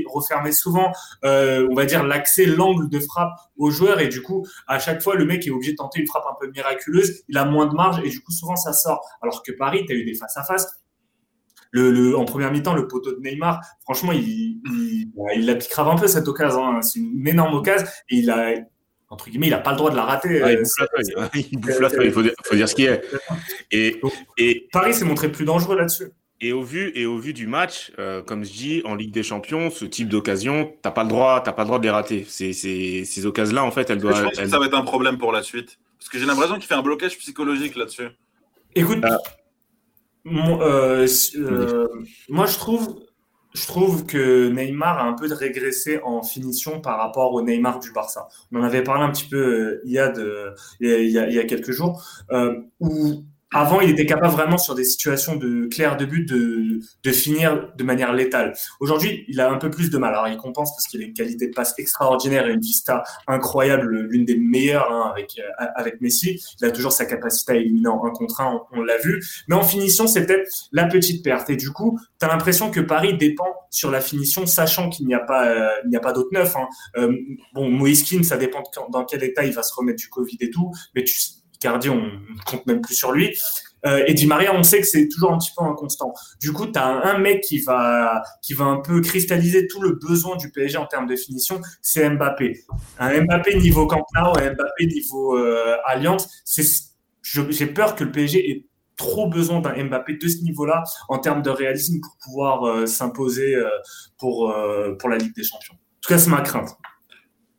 [0.08, 0.92] refermait souvent,
[1.24, 5.02] euh, on va dire, l'accès, l'angle de frappe aux joueurs et du coup, à chaque
[5.02, 7.68] fois, le mec est obligé de tenter une frappe un peu miraculeuse, il a moins
[7.68, 9.06] de marge et du coup, souvent, ça sort.
[9.22, 10.80] Alors que Paris, tu as eu des face à face.
[11.72, 15.84] Le, le, en première mi-temps, le poteau de Neymar, franchement, il, il, il la piquera
[15.92, 16.66] un peu cette occasion.
[16.66, 16.82] Hein.
[16.82, 18.54] C'est une énorme occasion et il a,
[19.10, 20.42] entre guillemets, il n'a pas le droit de la rater.
[20.42, 21.48] Ah, il bouffe la feuille.
[21.52, 22.08] Il bouffe la feuille.
[22.08, 23.02] Il faut dire, faut dire ce qui est.
[23.72, 24.02] Et,
[24.38, 26.12] et Paris s'est montré plus dangereux là-dessus.
[26.46, 29.24] Et au vu et au vu du match, euh, comme je dis, en Ligue des
[29.24, 32.24] Champions, ce type d'occasion, t'as pas le droit, t'as pas le droit de les rater.
[32.30, 34.16] Ces, ces, ces occasions-là, en fait, elles doivent.
[34.18, 34.46] Je pense elles...
[34.46, 36.76] que ça va être un problème pour la suite, parce que j'ai l'impression qu'il fait
[36.76, 38.10] un blocage psychologique là-dessus.
[38.76, 39.18] Écoute, ah.
[40.24, 41.88] mon, euh, euh,
[42.30, 42.96] moi je trouve,
[43.56, 47.92] je trouve que Neymar a un peu régressé en finition par rapport au Neymar du
[47.92, 48.28] Barça.
[48.52, 51.34] On en avait parlé un petit peu il y a de, il y a, il
[51.34, 52.06] y a quelques jours,
[52.80, 57.12] où avant, il était capable vraiment sur des situations de clair de but de, de
[57.12, 58.54] finir de manière létale.
[58.82, 60.13] Aujourd'hui, il a un peu plus de mal.
[60.13, 64.08] Alors, il compense parce qu'il a une qualité de passe extraordinaire et une vista incroyable,
[64.10, 66.44] l'une des meilleures hein, avec, euh, avec Messi.
[66.60, 69.24] Il a toujours sa capacité à éliminer en un contre un, on, l'a vu.
[69.48, 71.50] Mais en finition, c'est peut-être la petite perte.
[71.50, 75.13] Et du coup, tu as l'impression que Paris dépend sur la finition, sachant qu'il n'y
[75.13, 76.58] a pas, euh, il n'y a pas d'autre neuf.
[76.58, 76.68] Hein.
[76.98, 77.15] Euh,
[77.54, 80.50] bon, Moiskin, ça dépend de dans quel état il va se remettre du Covid et
[80.50, 80.74] tout.
[80.94, 81.18] Mais tu
[81.67, 83.36] On ne compte même plus sur lui.
[83.86, 86.13] Euh, et Di Maria, on sait que c'est toujours un petit peu inconstant.
[86.41, 89.91] Du coup, tu as un, mec qui va, qui va un peu cristalliser tout le
[89.91, 92.63] besoin du PSG en termes de finition, c'est Mbappé.
[92.99, 96.28] Un Mbappé niveau Camp Nou, un Mbappé niveau euh, Alliance,
[97.21, 98.65] j'ai peur que le PSG ait
[98.97, 103.56] trop besoin d'un Mbappé de ce niveau-là en termes de réalisme pour pouvoir euh, s'imposer
[104.17, 104.56] pour,
[104.99, 105.75] pour la Ligue des Champions.
[105.75, 106.69] En tout cas, c'est ma crainte.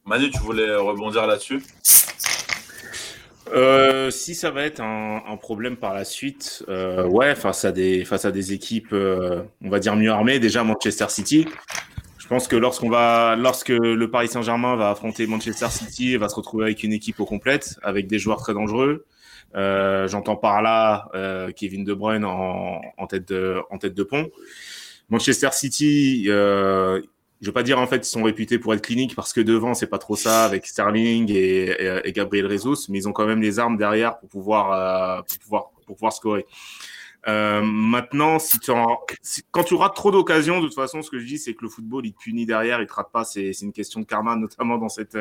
[0.04, 1.62] Manu, tu voulais rebondir là-dessus?
[3.54, 7.72] Euh, si ça va être un, un problème par la suite, euh, ouais, face à
[7.72, 11.46] des face à des équipes, euh, on va dire mieux armées, déjà Manchester City.
[12.18, 16.28] Je pense que lorsqu'on va, lorsque le Paris Saint-Germain va affronter Manchester City, il va
[16.28, 19.06] se retrouver avec une équipe au complète, avec des joueurs très dangereux.
[19.54, 24.02] Euh, J'entends par là euh, Kevin De Bruyne en, en, tête de en tête de
[24.02, 24.28] pont.
[25.09, 26.28] Manchester City,
[27.40, 29.75] je veux pas dire en fait ils sont réputés pour être cliniques parce que devant
[29.75, 33.27] c'est pas trop ça avec Sterling et, et, et, Gabriel Jesus, mais ils ont quand
[33.27, 36.46] même les armes derrière pour pouvoir euh, pour pouvoir pour pouvoir scorer.
[37.29, 41.11] Euh, maintenant, si, tu en, si quand tu rates trop d'occasions, de toute façon, ce
[41.11, 43.25] que je dis, c'est que le football, il te punit derrière, il te rate pas.
[43.25, 45.18] C'est une question de karma, notamment dans cette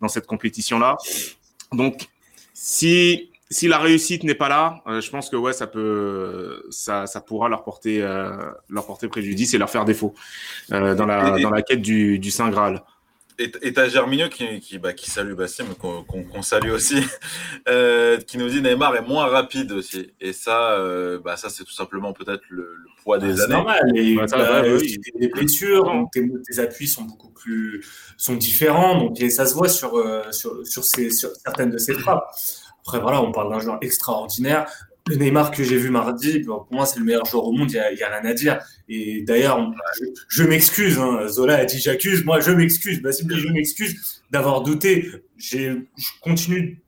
[0.00, 0.96] dans cette compétition-là.
[1.72, 2.08] Donc,
[2.54, 7.06] si si la réussite n'est pas là, euh, je pense que ouais, ça peut, ça,
[7.06, 8.30] ça pourra leur porter, euh,
[8.68, 10.14] leur porter préjudice et leur faire défaut
[10.72, 12.82] euh, dans la dans la quête du, du saint graal.
[13.38, 17.02] et t'as Germinio qui, qui, bah, qui salue Bassim, qu'on salue aussi,
[17.68, 20.12] euh, qui nous dit Neymar est moins rapide aussi.
[20.20, 23.36] Et ça, euh, bah, ça c'est tout simplement peut-être le, poids des années.
[23.40, 23.92] C'est normal.
[23.96, 24.62] Et, bah,
[25.18, 27.84] des blessures, donc tes, appuis sont beaucoup plus
[28.16, 31.78] sont différents, donc et ça se voit sur, euh, sur, sur, ces, sur certaines de
[31.78, 32.30] ces frappes.
[32.86, 34.66] Après, voilà, on parle d'un joueur extraordinaire
[35.08, 37.74] le Neymar que j'ai vu mardi, pour moi, c'est le meilleur joueur au monde, il
[37.74, 38.58] n'y a, a, rien à dire.
[38.88, 39.72] Et d'ailleurs,
[40.28, 44.62] je, m'excuse, hein, Zola a dit j'accuse, moi je m'excuse, Bassim dit je m'excuse d'avoir
[44.62, 45.10] douté.
[45.36, 45.82] Je
[46.20, 46.82] continue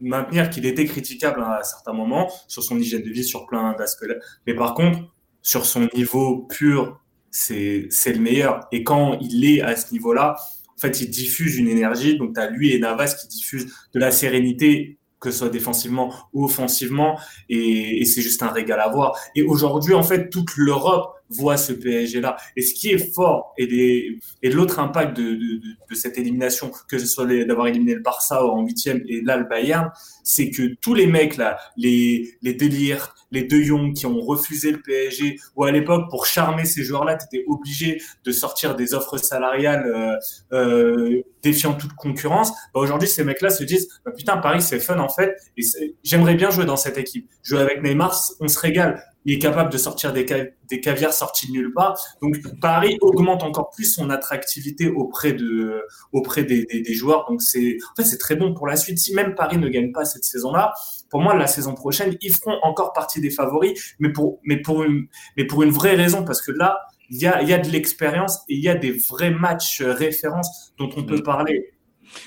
[0.00, 3.74] de maintenir qu'il était critiquable à certains moments sur son hygiène de vie, sur plein
[3.76, 4.06] d'aspects.
[4.46, 5.00] Mais par contre,
[5.42, 8.68] sur son niveau pur, c'est le meilleur.
[8.70, 10.36] Et quand il est à ce niveau-là,
[10.76, 12.16] en fait, il diffuse une énergie.
[12.16, 16.12] Donc, tu as lui et Navas qui diffusent de la sérénité que ce soit défensivement
[16.32, 19.18] ou offensivement, et, et c'est juste un régal à voir.
[19.34, 22.36] Et aujourd'hui, en fait, toute l'Europe voit ce PSG-là.
[22.56, 26.98] Et ce qui est fort, et, et l'autre impact de, de, de, cette élimination, que
[26.98, 29.90] ce soit d'avoir éliminé le Barça en huitième et là le Bayern,
[30.28, 34.70] c'est que tous les mecs là, les, les délires, les De Jong qui ont refusé
[34.70, 38.92] le PSG, ou à l'époque pour charmer ces joueurs-là, tu étais obligé de sortir des
[38.92, 40.16] offres salariales euh,
[40.52, 42.50] euh, défiant toute concurrence.
[42.74, 45.62] Bah, aujourd'hui, ces mecs-là se disent bah, putain Paris c'est fun en fait, et
[46.04, 47.26] j'aimerais bien jouer dans cette équipe.
[47.42, 50.24] Jouer avec Neymar, on se régale il est capable de sortir des,
[50.70, 52.00] des caviars sortis de nulle part.
[52.22, 57.26] Donc Paris augmente encore plus son attractivité auprès de auprès des, joueurs.
[57.28, 58.98] Donc c'est en fait c'est très bon pour la suite.
[58.98, 60.72] Si même Paris ne gagne pas saison-là,
[61.10, 64.84] pour moi la saison prochaine ils feront encore partie des favoris, mais pour mais pour
[64.84, 66.78] une mais pour une vraie raison parce que là
[67.10, 70.72] il y a, y a de l'expérience et il y a des vrais matchs références
[70.78, 71.22] dont on peut mm.
[71.22, 71.72] parler.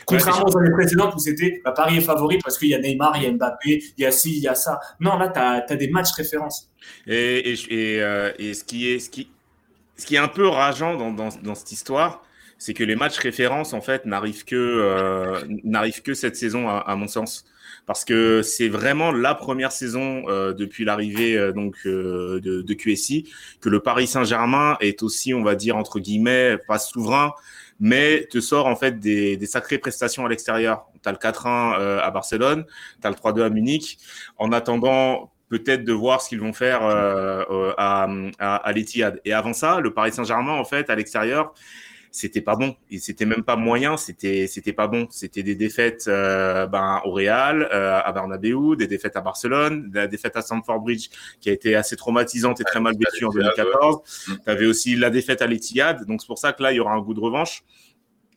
[0.06, 3.18] Contrairement aux années précédentes où c'était bah, Paris est favori parce qu'il y a Neymar,
[3.18, 4.80] il y a Mbappé, il y a ci, il y a ça.
[5.00, 6.70] Non, là, tu as, des matchs références.
[7.08, 9.32] Et, et, euh, et, ce, qui est, ce, qui,
[9.98, 12.22] ce qui est un peu rageant dans, dans, dans cette histoire,
[12.58, 16.78] c'est que les matchs références, en fait, n'arrivent que, euh, n'arrivent que cette saison, à,
[16.78, 17.46] à, mon sens.
[17.86, 22.74] Parce que c'est vraiment la première saison euh, depuis l'arrivée euh, donc euh, de, de,
[22.74, 27.34] QSI que le Paris Saint-Germain est aussi, on va dire entre guillemets, pas souverain,
[27.82, 30.86] mais te sort en fait des, des sacrées prestations à l'extérieur.
[31.04, 32.66] Tu as le 4-1 euh, à Barcelone,
[33.02, 33.98] tu as le 3-2 à Munich.
[34.38, 38.08] En attendant peut-être de voir ce qu'ils vont faire euh, euh, à,
[38.40, 39.20] à, à l'Etihad.
[39.26, 41.54] Et avant ça, le Paris Saint-Germain, en fait, à l'extérieur,
[42.12, 42.76] c'était pas bon.
[42.90, 45.08] Et c'était même pas moyen, c'était c'était pas bon.
[45.10, 50.08] C'était des défaites euh, ben, au Real, euh, à Bernabeu, des défaites à Barcelone, la
[50.08, 54.02] défaite à Stamford Bridge qui a été assez traumatisante et très mal vécue en 2014.
[54.28, 56.06] Tu avais aussi la défaite à l'Etihad.
[56.06, 57.64] Donc c'est pour ça que là, il y aura un goût de revanche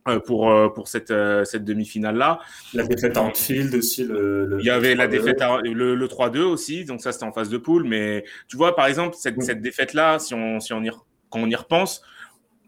[0.06, 1.12] euh, pour pour cette
[1.44, 2.38] cette demi-finale là.
[2.74, 6.42] La défaite à Anfield aussi le, Il y avait la défaite à, le, le 3-2
[6.42, 9.62] aussi, donc ça c'était en phase de poule mais tu vois par exemple cette, cette
[9.62, 10.90] défaite là si on si on y
[11.34, 12.02] quand on y repense,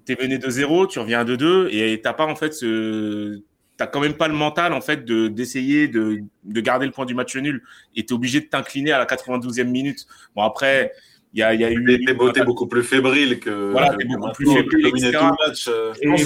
[0.06, 3.42] tu es mené de 0, tu reviens à 2-2 et t'as pas en fait ce
[3.76, 7.04] t'as quand même pas le mental en fait de d'essayer de, de garder le point
[7.04, 7.62] du match nul
[7.94, 10.06] et t'es obligé de t'incliner à la 92e minute.
[10.34, 10.92] Bon après
[11.34, 14.32] il y a, y a eu des beautés beaucoup plus fébriles que voilà, t'es beaucoup
[14.32, 15.18] plus fébrile, etc.
[15.46, 15.92] Match, euh...
[16.02, 16.20] je, pense,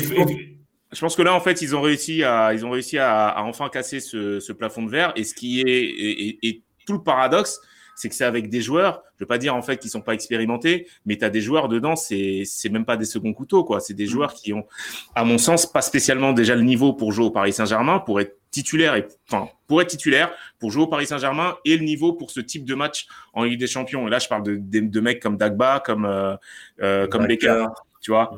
[0.92, 3.42] je, pense, que là en fait ils ont réussi à ils ont réussi à, à
[3.42, 6.92] enfin casser ce, ce, plafond de verre et ce qui est et, et, et tout
[6.92, 7.60] le paradoxe
[8.00, 10.14] c'est que c'est avec des joueurs, je veux pas dire en fait qu'ils sont pas
[10.14, 13.80] expérimentés, mais tu as des joueurs dedans, c'est c'est même pas des seconds couteaux quoi,
[13.80, 14.08] c'est des mm.
[14.08, 14.64] joueurs qui ont
[15.14, 18.38] à mon sens pas spécialement déjà le niveau pour jouer au Paris Saint-Germain pour être
[18.50, 22.30] titulaire et enfin pour être titulaire pour jouer au Paris Saint-Germain et le niveau pour
[22.30, 24.06] ce type de match en Ligue des Champions.
[24.08, 26.36] Et là je parle de de, mecs comme Dagba, comme euh,
[26.80, 27.66] euh, comme Becker
[28.00, 28.34] tu vois.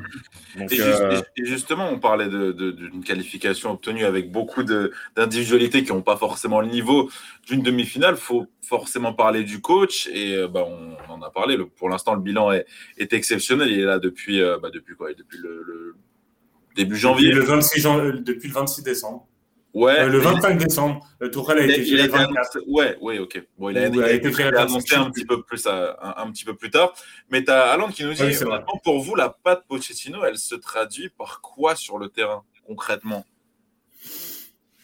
[0.57, 1.21] Donc, et, euh...
[1.37, 6.17] et, justement, on parlait d'une de, de, qualification obtenue avec beaucoup d'individualités qui n'ont pas
[6.17, 7.11] forcément le niveau
[7.47, 8.15] d'une demi-finale.
[8.17, 11.57] Il faut forcément parler du coach et euh, bah, on, on, en a parlé.
[11.57, 12.67] Le, pour l'instant, le bilan est,
[12.99, 13.71] est, exceptionnel.
[13.71, 15.13] Il est là depuis, euh, bah, depuis quoi?
[15.15, 15.97] Depuis le, le,
[16.75, 17.29] début janvier.
[17.29, 17.99] Depuis le 26, jan...
[17.99, 19.29] depuis le 26 décembre.
[19.75, 20.01] Ouais.
[20.01, 22.11] Euh, le 25 décembre, le Tourelle a été viré.
[22.67, 23.43] Ouais, ouais, ok.
[23.59, 26.25] Bon, il a, il a, a été, été annoncé un petit peu plus, à, un,
[26.25, 26.93] un, petit peu plus tard.
[27.31, 28.23] Mais tu as Alan qui nous dit
[28.85, 33.25] pour vous, la patte Pochettino, elle se traduit par quoi sur le terrain, concrètement?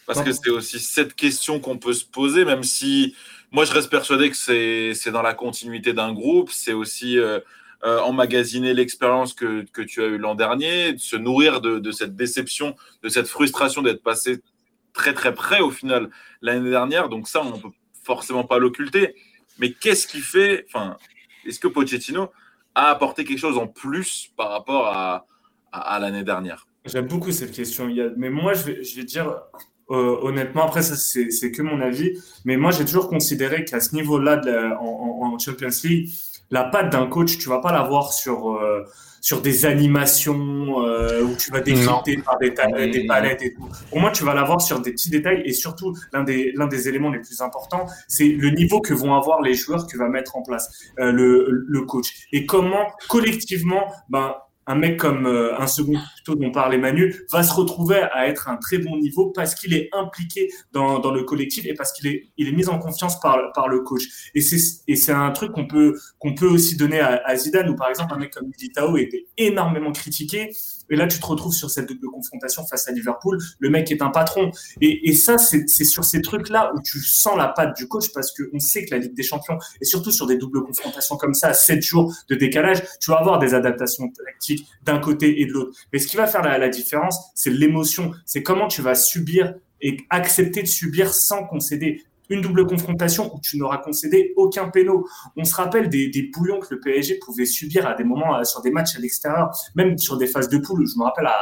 [0.06, 3.14] Parce que c'est aussi cette question qu'on peut se poser, même si
[3.50, 6.50] moi, je reste persuadé que c'est dans la continuité d'un groupe.
[6.50, 7.18] C'est aussi.
[7.18, 7.40] Euh,
[7.84, 11.92] euh, emmagasiner l'expérience que, que, tu as eue l'an dernier, de se nourrir de, de,
[11.92, 12.74] cette déception,
[13.04, 14.40] de cette frustration d'être passé
[14.98, 16.10] très très près au final
[16.42, 17.08] l'année dernière.
[17.08, 17.70] Donc ça, on peut
[18.04, 19.14] forcément pas l'occulter.
[19.58, 20.96] Mais qu'est-ce qui fait, enfin,
[21.46, 22.30] est-ce que Pochettino
[22.74, 25.24] a apporté quelque chose en plus par rapport à,
[26.00, 26.66] l'année dernière?
[26.84, 27.88] J'aime beaucoup cette question.
[28.16, 29.26] Mais moi, je vais, je vais dire
[29.90, 32.18] euh, honnêtement, après, ça, c'est que mon avis.
[32.44, 34.40] Mais moi, j'ai toujours considéré qu'à ce niveau-là,
[34.80, 36.10] en, en, Champions League,
[36.50, 38.84] la patte d'un coach, tu vas pas l'avoir sur euh,
[39.20, 42.50] sur des animations euh, où tu vas décrypter par des,
[42.90, 43.68] des, palettes et tout.
[43.92, 46.88] Au moins, tu vas l'avoir sur des petits détails et surtout l'un des l'un des
[46.88, 50.36] éléments les plus importants, c'est le niveau que vont avoir les joueurs que va mettre
[50.36, 52.08] en place euh, le le coach.
[52.32, 54.34] Et comment collectivement, ben
[54.68, 55.98] un mec comme euh, un second
[56.34, 59.88] dont parlait Manu va se retrouver à être un très bon niveau parce qu'il est
[59.92, 63.38] impliqué dans, le collectif et parce qu'il est, il est mis en confiance par,
[63.68, 64.04] le coach.
[64.34, 65.94] Et c'est, un truc qu'on peut,
[66.36, 69.92] peut aussi donner à, à Zidane, où par exemple un mec comme Militao était énormément
[69.92, 70.50] critiqué
[70.90, 73.38] et là, tu te retrouves sur cette double confrontation face à Liverpool.
[73.58, 74.50] Le mec est un patron.
[74.80, 78.32] Et, et ça, c'est sur ces trucs-là où tu sens la patte du coach parce
[78.32, 81.48] qu'on sait que la Ligue des Champions, et surtout sur des doubles confrontations comme ça,
[81.48, 85.52] à 7 jours de décalage, tu vas avoir des adaptations tactiques d'un côté et de
[85.52, 85.76] l'autre.
[85.92, 88.12] Mais ce qui va faire la, la différence, c'est l'émotion.
[88.26, 93.40] C'est comment tu vas subir et accepter de subir sans concéder une double confrontation où
[93.40, 95.06] tu n'auras concédé aucun péno.
[95.36, 98.44] On se rappelle des, des, bouillons que le PSG pouvait subir à des moments euh,
[98.44, 100.86] sur des matchs à l'extérieur, même sur des phases de poule.
[100.86, 101.38] Je me rappelle à,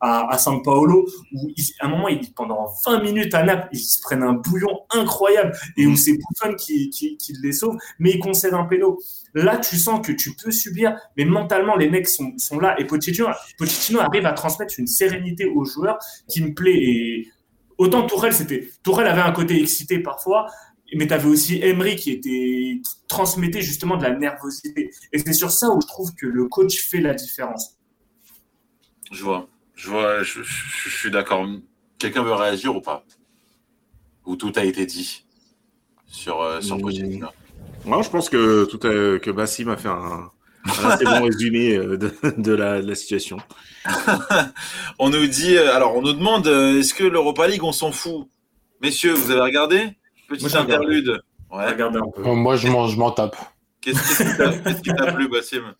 [0.00, 1.50] à, à San Paolo où
[1.80, 5.86] à un moment, pendant 20 minutes à Naples, ils se prennent un bouillon incroyable et
[5.86, 8.98] où c'est Buffon qui, qui, qui, les sauve, mais ils concèdent un péno.
[9.34, 12.78] Là, tu sens que tu peux subir, mais mentalement, les mecs sont, sont là.
[12.80, 15.98] Et Pochettino, Pochettino arrive à transmettre une sérénité aux joueurs
[16.28, 16.76] qui me plaît.
[16.76, 17.28] Et
[17.80, 20.44] Autant Tourelle, c'était Tourelle avait un côté excité parfois,
[20.94, 24.90] mais tu avais aussi Emery qui était qui transmettait justement de la nervosité.
[25.14, 27.78] Et c'est sur ça où je trouve que le coach fait la différence.
[29.10, 31.48] Je vois, je vois, je, je, je suis d'accord.
[31.98, 33.02] Quelqu'un veut réagir ou pas?
[34.26, 35.24] Ou tout a été dit
[36.06, 37.28] sur euh, sur Pochettino?
[37.86, 40.30] Moi, je pense que tout a, que Bassim a fait un,
[40.64, 43.38] un assez bon résumé euh, de, de, la, de la situation.
[44.98, 47.92] on nous dit, euh, alors on nous demande, euh, est-ce que l'Europa League, on s'en
[47.92, 48.28] fout?
[48.80, 49.88] Messieurs, vous avez regardé?
[50.28, 51.20] Petite Moi, interlude.
[51.50, 51.66] Ouais.
[51.66, 52.22] Regardez un peu.
[52.22, 53.36] Moi, je m'en, je m'en tape.
[53.80, 55.74] Qu'est-ce qui t'a plu, Bassim?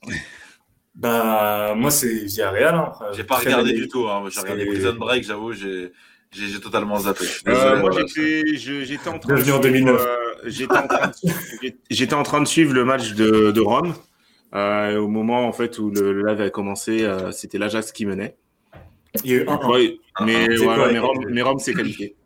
[0.94, 2.74] Bah, moi, c'est Villarreal.
[2.74, 2.92] Hein.
[3.12, 4.08] J'ai pas regardé du tout.
[4.08, 4.24] Hein.
[4.30, 5.92] J'ai regardé Prison Break, j'avoue, j'ai.
[6.32, 7.24] J'ai totalement zappé.
[7.48, 10.00] Euh, moi, j'étais en train de en 2009.
[10.00, 10.16] Euh,
[10.46, 10.86] j'étais en,
[11.90, 13.94] j'étais en train de suivre le match de, de Rome.
[14.54, 18.04] Euh, au moment en fait où le, le live a commencé, euh, c'était l'Ajax qui
[18.06, 18.36] menait.
[19.24, 19.68] Il y a eu un, un.
[19.70, 22.16] Ouais, mais, C'est voilà, quoi, mais, Rome, il- mais Rome s'est qualifié.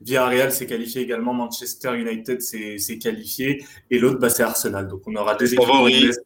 [0.00, 4.86] Villarreal s'est qualifié également, Manchester United s'est qualifié, et l'autre, bah, c'est Arsenal.
[4.88, 6.18] Donc, on aura deux équipes Favoris.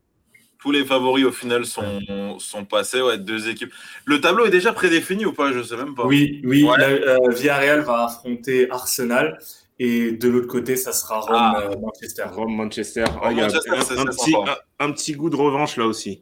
[0.60, 3.00] Tous les favoris au final sont, sont passés.
[3.00, 3.72] Ouais, deux équipes.
[4.06, 5.52] Le tableau est déjà prédéfini ou pas?
[5.52, 6.04] Je sais même pas.
[6.04, 6.76] Oui, oui, Ouais.
[6.78, 9.38] la- euh, Villarreal va affronter Arsenal,
[9.78, 11.60] et de l'autre côté, ça sera Rome, Ah.
[11.70, 12.24] euh, Manchester.
[12.32, 13.04] Rome, Manchester.
[13.22, 16.20] Ah, un, un un, un petit goût de revanche là aussi.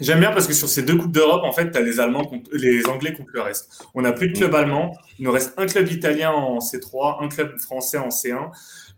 [0.00, 2.24] J'aime bien parce que sur ces deux coupes d'Europe, en fait, tu as les Allemands,
[2.24, 3.84] contre, les Anglais contre le reste.
[3.94, 4.96] On n'a plus de club allemand.
[5.18, 8.50] Il nous reste un club italien en C3, un club français en C1,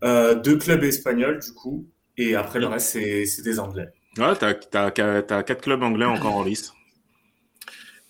[0.04, 1.86] euh, deux clubs espagnols, du coup.
[2.16, 2.90] Et après, le reste,
[3.26, 3.88] c'est des Anglais.
[4.18, 6.72] Ouais, t'as, t'as, t'as quatre clubs anglais encore en lice.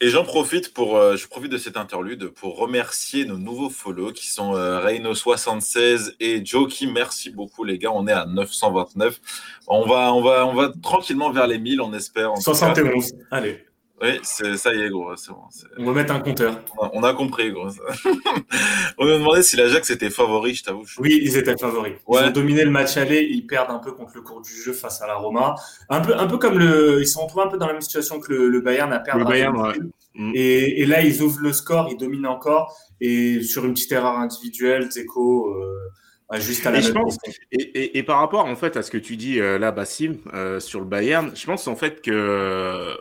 [0.05, 4.13] Et j'en profite pour, euh, je profite de cette interlude pour remercier nos nouveaux follow
[4.13, 6.87] qui sont euh, Reino76 et Joki.
[6.87, 9.19] Merci beaucoup les gars, on est à 929.
[9.67, 12.33] On va, on va, on va tranquillement vers les 1000, on espère.
[12.33, 12.55] en tout cas.
[12.55, 13.15] 71.
[13.31, 13.65] Allez,
[14.03, 15.39] Oui, ça y est gros, c'est bon.
[15.51, 16.61] c'est- on va mettre un compteur.
[16.79, 17.69] On a, on a compris gros.
[18.99, 20.85] on m'a demandé si l'Ajax était favori, je t'avoue.
[20.85, 21.93] je- Oui, ils étaient favoris.
[22.09, 22.25] Ils Ouais.
[22.25, 25.01] ont dominé le match aller, ils perdent un peu contre le cours du jeu face
[25.01, 25.55] à la Roma.
[25.91, 28.19] Un peu, un peu comme le, ils se retrouvés un peu dans la même situation
[28.21, 29.21] que le, le Bayern a perdu.
[29.21, 29.75] Le Bayern, ouais.
[30.17, 30.33] Mm.
[30.35, 32.77] Et, et là, ils ouvrent le score, ils dominent encore.
[33.01, 37.17] Et sur une petite erreur individuelle, Zeko euh, juste à la Et je pense-.
[37.53, 40.17] Et, et, et par rapport en fait à ce que tu dis euh, là, Bassim,
[40.35, 42.97] euh, sur le Bayern, je pense en fait que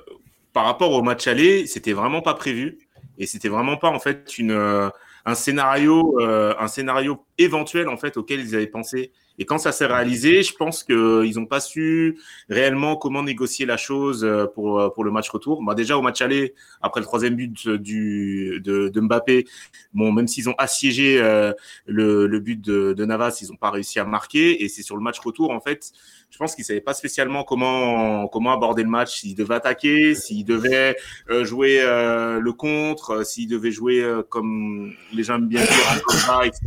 [0.53, 2.77] par rapport au match aller, c'était vraiment pas prévu
[3.17, 4.89] et c'était vraiment pas en fait euh,
[5.25, 9.11] un scénario euh, un scénario éventuel en fait auquel ils avaient pensé.
[9.39, 12.19] Et quand ça s'est réalisé, je pense que ils ont pas su
[12.49, 15.63] réellement comment négocier la chose euh, pour euh, pour le match retour.
[15.63, 19.45] Bah déjà au match aller, après le troisième but du de, de Mbappé,
[19.93, 21.51] bon même s'ils ont assiégé euh,
[21.85, 24.63] le, le but de, de Navas, ils n'ont pas réussi à marquer.
[24.63, 25.91] Et c'est sur le match retour, en fait,
[26.33, 30.15] je pense qu'ils ne savaient pas spécialement comment, comment aborder le match, s'ils devaient attaquer,
[30.15, 30.95] s'ils devaient
[31.29, 36.43] euh, jouer euh, le contre, euh, s'ils devaient jouer euh, comme les gens bien dire,
[36.43, 36.61] etc.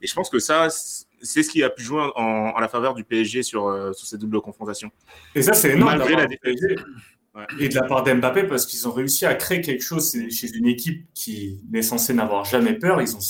[0.00, 0.68] Et je pense que ça,
[1.22, 4.06] c'est ce qui a pu jouer en, en la faveur du PSG sur, euh, sur
[4.06, 4.90] ces doubles confrontations.
[5.34, 6.76] Et ça, c'est énorme Malgré la PSG.
[7.34, 7.46] Ouais.
[7.60, 10.66] Et de la part d'Mbappé, parce qu'ils ont réussi à créer quelque chose chez une
[10.66, 13.00] équipe qui n'est censée n'avoir jamais peur.
[13.00, 13.20] Ils ont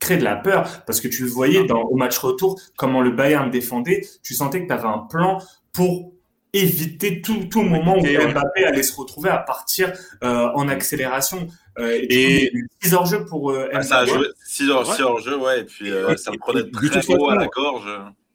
[0.00, 3.12] créé de la peur, parce que tu le voyais dans, au match retour, comment le
[3.12, 4.08] Bayern défendait.
[4.24, 5.40] Tu sentais que tu avais un plan
[5.72, 6.14] pour
[6.52, 8.00] éviter tout, tout moment où.
[8.00, 9.92] Mbappé allait se retrouver à partir
[10.22, 11.46] euh, en accélération.
[11.78, 14.18] Et, Et- du coup, 6 hors jeu pour euh, Ah, ça a Mbappé.
[14.18, 14.94] joué 6 heures, Ouais.
[14.94, 17.46] six heures jeu, ouais, et puis euh, Et- ça me prenait très haut à la
[17.46, 17.88] gorge.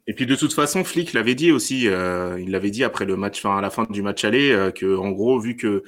[0.07, 3.15] Et puis de toute façon, Flick l'avait dit aussi, euh, il l'avait dit après le
[3.15, 5.83] match, enfin à la fin du match aller, euh, que en gros, vu que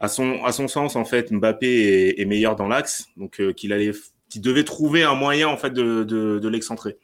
[0.00, 3.72] à son à son sens en fait, Mbappé est, meilleur dans l'axe, donc euh, qu'il
[3.74, 3.92] allait,
[4.30, 6.96] qu'il devait trouver un moyen en fait de de, de l'excentrer.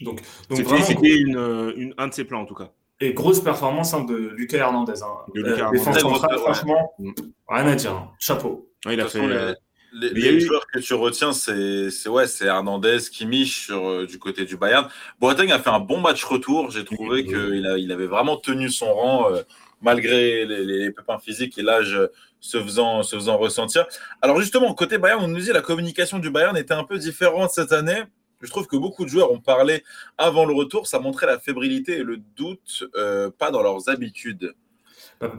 [0.00, 2.70] Donc, donc c'était une, une, un de ses plans en tout cas.
[3.00, 5.02] Et grosse performance hein, de Lucas Hernandez.
[5.02, 5.08] Hein.
[5.34, 5.78] De Lucas Hernandez.
[5.78, 6.92] Défense centrale, franchement,
[7.48, 7.92] rien à dire.
[7.92, 8.10] Hein.
[8.20, 8.67] Chapeau.
[8.86, 9.56] Ouais, il a fait.
[9.92, 14.58] Les, joueurs que tu retiens, c'est ouais, c'est Hernandez, Kimmich sur euh, du côté du
[14.58, 14.86] Bayern.
[15.18, 16.70] Boateng a fait un bon match retour.
[16.70, 19.42] J'ai trouvé qu'il il avait vraiment tenu son rang euh,
[19.80, 21.98] malgré les, les, pépins physiques et l'âge
[22.40, 23.86] se faisant se faisant ressentir.
[24.20, 27.50] Alors justement, côté Bayern, on nous dit la communication du Bayern était un peu différente
[27.50, 28.02] cette année.
[28.40, 29.82] Je trouve que beaucoup de joueurs ont parlé
[30.16, 30.86] avant le retour.
[30.86, 34.54] Ça montrait la fébrilité et le doute, euh, pas dans leurs habitudes.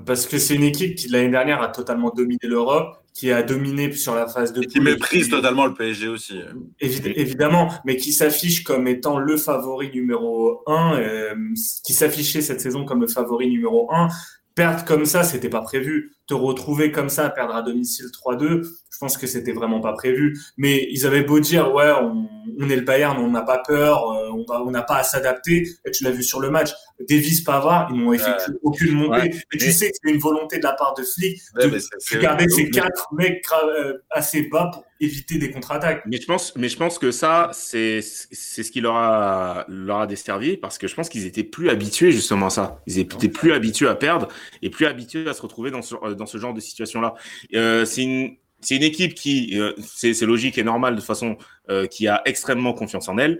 [0.05, 3.91] Parce que c'est une équipe qui l'année dernière a totalement dominé l'Europe, qui a dominé
[3.91, 4.63] sur la phase de.
[4.63, 6.39] Et qui méprise totalement le PSG aussi.
[6.79, 11.35] évidemment, mais qui s'affiche comme étant le favori numéro 1, euh,
[11.83, 14.07] qui s'affichait cette saison comme le favori numéro 1.
[14.55, 16.13] Perdre comme ça, c'était pas prévu.
[16.29, 20.37] Te retrouver comme ça, perdre à domicile 3-2, je pense que c'était vraiment pas prévu.
[20.57, 24.11] Mais ils avaient beau dire, ouais, on, on est le Bayern, on n'a pas peur,
[24.11, 25.67] euh, on n'a pas à s'adapter.
[25.85, 26.69] Et tu l'as vu sur le match.
[27.07, 29.33] Davis, Pavard, ils n'ont effectué aucune montée.
[29.53, 32.69] Et tu sais que c'est une volonté de la part de Flick de garder ces
[32.69, 36.03] quatre mecs euh, assez bas pour éviter des contre-attaques.
[36.05, 40.01] Mais je pense, mais je pense que ça, c'est c'est ce qui leur a leur
[40.01, 42.81] a desservi parce que je pense qu'ils étaient plus habitués justement à ça.
[42.85, 44.27] Ils étaient plus habitués à perdre
[44.61, 47.15] et plus habitués à se retrouver dans ce dans ce genre de situation là.
[47.55, 48.37] Euh, c'est une
[48.83, 51.37] équipe qui, euh, c'est logique et normal de façon,
[51.69, 53.39] euh, qui a extrêmement confiance en elle,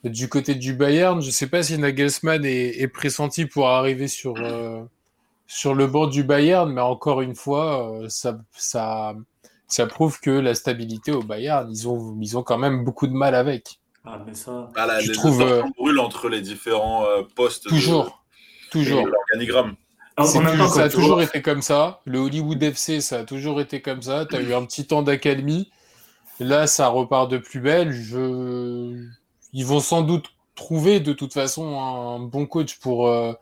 [0.03, 1.21] du côté du Bayern.
[1.21, 4.83] Je ne sais pas si Nagelsmann est, est, pressenti pour arriver sur, euh,
[5.47, 9.15] sur le bord du Bayern, mais encore une fois, ça, ça,
[9.69, 13.13] ça prouve que la stabilité au Bayern, ils ont, ils ont quand même beaucoup de
[13.13, 13.79] mal avec.
[14.03, 14.69] Ah, mais ça.
[14.75, 15.41] Ah, là, je trouve.
[15.41, 15.61] Euh...
[15.77, 17.67] brûle entre les différents euh, postes.
[17.67, 18.05] Toujours.
[18.05, 19.05] De, toujours.
[19.05, 19.75] L'organigramme.
[20.17, 22.01] ça a toujours été comme ça.
[22.05, 24.25] Le Hollywood FC, ça a toujours été comme ça.
[24.25, 25.69] Tu as eu un petit temps d'accalmie.
[26.39, 27.91] Là, ça repart de plus belle.
[27.91, 29.05] Je...
[29.53, 33.33] Ils vont sans doute trouver de toute façon un bon coach pour, euh,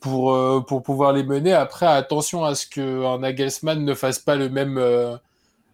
[0.00, 1.52] pour, euh, pour pouvoir les mener.
[1.52, 4.78] Après, attention à ce qu'un Nagelsmann ne fasse pas le même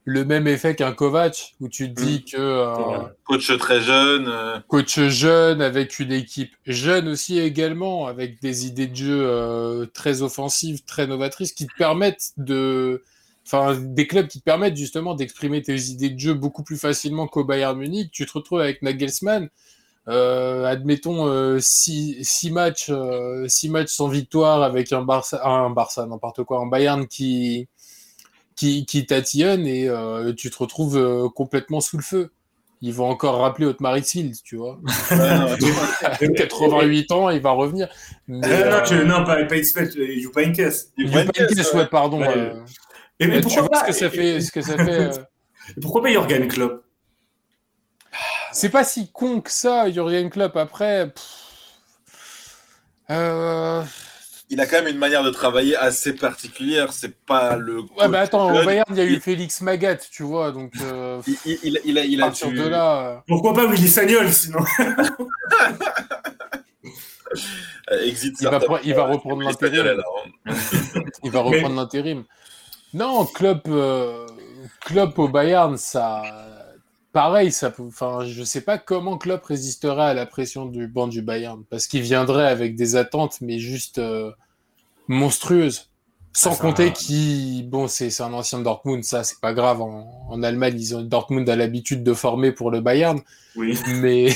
[0.07, 2.31] le même effet qu'un Kovac, où tu te dis mm.
[2.31, 2.37] que...
[2.37, 4.29] Euh, coach très jeune.
[4.29, 4.61] Euh.
[4.69, 10.23] Coach jeune, avec une équipe jeune aussi également, avec des idées de jeu euh, très
[10.23, 13.03] offensives, très novatrices, qui te permettent de...
[13.47, 17.27] Enfin, des clubs qui te permettent justement d'exprimer tes idées de jeu beaucoup plus facilement
[17.27, 18.11] qu'au Bayern Munich.
[18.13, 19.49] Tu te retrouves avec Nagelsmann,
[20.07, 22.91] admettons six, six, matchs,
[23.47, 27.69] six matchs sans victoire avec un Barça, un Barça, n'importe quoi, un Bayern qui
[28.57, 32.31] qui, qui tatillonne et euh, tu te retrouves euh, complètement sous le feu.
[32.83, 34.79] Ils vont encore rappeler Otmar Hitzfeld, tu vois.
[35.09, 37.89] 88 ans, il va revenir.
[38.29, 39.05] Mais, non, euh...
[39.05, 40.93] non, pas, pas Hitzfeld, il joue pas une caisse.
[40.99, 42.21] Il joue pas une caisse, ouais, pardon.
[42.21, 42.37] Ouais.
[42.37, 42.61] Euh...
[43.19, 45.11] Et mais pourquoi tu vois ce que ça fait, ce que ça fait.
[45.75, 46.85] Et pourquoi pas Jurgen Klopp?
[48.53, 50.57] C'est pas si con que ça, Jurgen Klopp.
[50.57, 51.13] Après,
[53.11, 53.83] euh...
[54.49, 56.93] il a quand même une manière de travailler assez particulière.
[56.93, 57.81] C'est pas le.
[57.99, 60.73] Ouais, bah attends, au Bayern, il y a eu Félix Magat, tu vois, donc.
[60.83, 63.09] Euh, il, il, il, a, il a de là.
[63.09, 63.17] Euh.
[63.27, 64.61] Pourquoi pas Willy Sagnol, sinon
[68.05, 70.03] Exit il, va, il va reprendre l'intérim.
[71.25, 72.25] il va reprendre l'intérim.
[72.95, 74.27] Non, club, euh,
[74.81, 76.23] club au Bayern, ça
[77.17, 81.23] pareil, ça, enfin, je sais pas comment Klopp résisterait à la pression du banc du
[81.23, 84.33] Bayern, parce qu'il viendrait avec des attentes, mais juste euh,
[85.09, 85.89] monstrueuses.
[86.35, 89.81] Sans ah, compter qui, bon, c'est un ancien Dortmund, ça c'est pas grave.
[89.81, 93.19] En, Allemagne, ils ont, Dortmund a l'habitude de former pour le Bayern.
[93.57, 93.79] Oui.
[93.95, 94.29] Mais,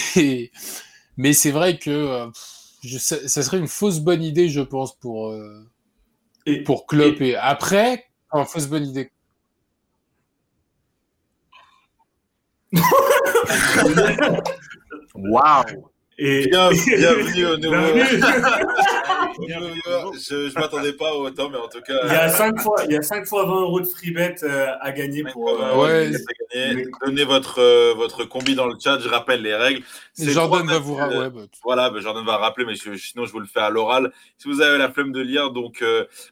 [1.19, 2.27] mais c'est vrai que euh,
[2.99, 5.69] ça, serait une fausse bonne idée, je pense, pour, euh,
[6.47, 7.21] et, pour Klopp.
[7.21, 9.11] Et, après, une fausse bonne idée.
[15.15, 15.91] Waouh
[16.23, 16.49] et...
[16.51, 17.77] bienvenue au nouveau.
[19.39, 21.99] je ne m'attendais pas autant, mais en tout cas.
[22.05, 24.37] Il y a 5 fois, il y a 5 fois 20 euros de free bet
[24.43, 25.49] euh, à gagner pour.
[25.49, 26.11] Euh, ouais,
[27.07, 29.83] Donnez votre, euh, votre combi dans le chat, je rappelle les règles.
[30.19, 31.31] Jordan va vous rappeler.
[31.31, 34.13] Bah, voilà, bah, Jordan va rappeler, mais sinon je vous le fais à l'oral.
[34.37, 35.83] Si vous avez la flemme de lire, donc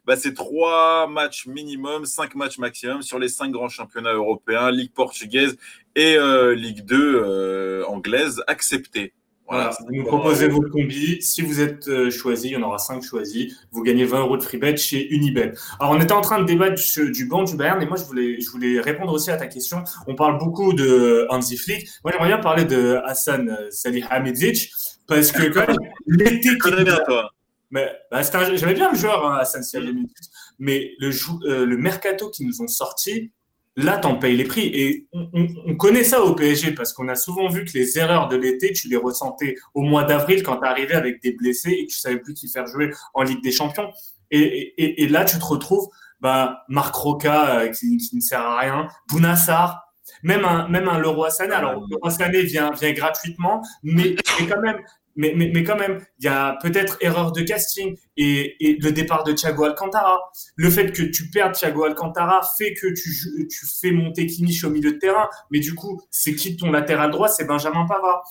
[0.04, 4.92] bah, c'est 3 matchs minimum, 5 matchs maximum sur les 5 grands championnats européens, Ligue
[4.92, 5.56] portugaise
[5.98, 6.16] et
[6.54, 9.12] Ligue 2 anglaise acceptée.
[9.48, 11.22] Voilà, vous nous proposez vos combis.
[11.22, 13.54] Si vous êtes euh, choisi, il y en aura 5 choisis.
[13.72, 15.52] Vous gagnez 20 euros de free bet chez Unibet.
[15.80, 18.40] Alors, on était en train de débattre du, banc du Bayern et moi, je voulais,
[18.42, 19.84] je voulais répondre aussi à ta question.
[20.06, 21.88] On parle beaucoup de Hansi Flick.
[22.04, 24.70] Moi, j'aimerais bien parler de Hassan euh, Salihamidzic
[25.06, 27.30] parce que quand même, l'été qui bien, toi.
[27.70, 28.20] Mais bah,
[28.54, 30.14] j'aimais bien le joueur, hein, Hassan Salihamidzic.
[30.58, 31.10] Mais le,
[31.46, 33.32] euh, le mercato qui nous ont sorti,
[33.78, 34.66] là, t'en payes les prix.
[34.66, 38.36] Et on, connaît ça au PSG parce qu'on a souvent vu que les erreurs de
[38.36, 41.92] l'été, tu les ressentais au mois d'avril quand tu arrivais avec des blessés et que
[41.92, 43.90] tu savais plus qui faire jouer en Ligue des Champions.
[44.30, 45.88] Et, là, tu te retrouves,
[46.20, 49.84] bah, Marc Roca euh, qui, ne sert à rien, Bounassar,
[50.22, 51.54] même un, même un Leroy Sané.
[51.54, 54.78] Alors, Leroy Sané vient, vient gratuitement, mais, mais quand même,
[55.18, 58.92] mais, mais, mais, quand même, il y a peut-être erreur de casting et, et, le
[58.92, 60.18] départ de Thiago Alcantara.
[60.56, 63.10] Le fait que tu perds Thiago Alcantara fait que tu,
[63.48, 67.10] tu fais monter Kimmich au milieu de terrain, mais du coup, c'est qui ton latéral
[67.10, 67.28] droit?
[67.28, 68.22] C'est Benjamin Pavard.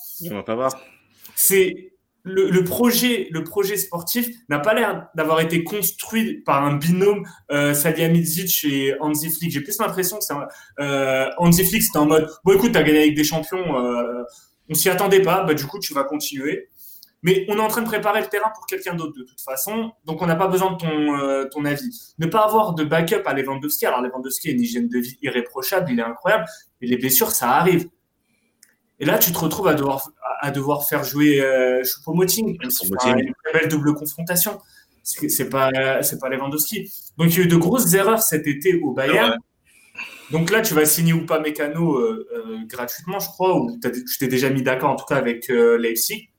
[0.45, 0.73] Pavard.
[1.35, 1.91] C'est
[2.27, 7.25] le, le, projet, le projet sportif n'a pas l'air d'avoir été construit par un binôme
[7.51, 9.51] euh, Salihamidzic et Hansi Flick.
[9.51, 10.33] J'ai plus l'impression que c'est
[10.79, 14.23] euh, Hansi Flick c'était en mode bon écoute t'as gagné avec des champions, euh,
[14.69, 16.69] on s'y attendait pas, bah du coup tu vas continuer.
[17.27, 19.91] Mais on est en train de préparer le terrain pour quelqu'un d'autre de toute façon,
[20.05, 22.13] donc on n'a pas besoin de ton, euh, ton avis.
[22.19, 25.91] Ne pas avoir de backup à Lewandowski, alors Lewandowski a une hygiène de vie irréprochable,
[25.91, 26.45] il est incroyable,
[26.79, 27.89] mais les blessures, ça arrive.
[29.01, 30.09] Et là, tu te retrouves à devoir,
[30.39, 34.61] à devoir faire jouer euh, Choupo-Moting, une très belle double confrontation.
[35.03, 35.69] C'est pas,
[36.03, 36.89] c'est pas Lewandowski.
[37.17, 39.37] Donc il y a eu de grosses erreurs cet été au Bayern.
[40.31, 44.17] Donc là, tu vas signer ou pas Mécano euh, euh, gratuitement, je crois, ou tu
[44.17, 46.29] t'es déjà mis d'accord en tout cas avec Leipzig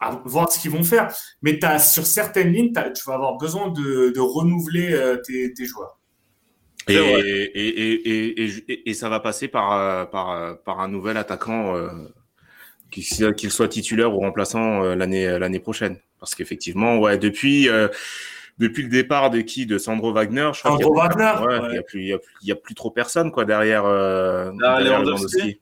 [0.00, 1.14] à voir ce qu'ils vont faire.
[1.42, 5.64] Mais as, sur certaines lignes, tu vas avoir besoin de, de renouveler euh, tes, tes,
[5.66, 5.98] joueurs.
[6.88, 11.76] Et, et, et, et, ça va passer par, euh, par, euh, par un nouvel attaquant,
[11.76, 11.88] euh,
[12.90, 15.98] qu'il soit titulaire ou remplaçant l'année l'année prochaine.
[16.18, 17.68] Parce qu'effectivement, ouais, depuis
[18.60, 19.66] depuis le départ de qui?
[19.66, 22.56] De Sandro Wagner, je crois Sandro Wagner, ouais, il y a plus il y, a
[22.56, 23.84] plus trop personne quoi derrière.
[23.86, 25.60] Euh, derrière Lewandowski.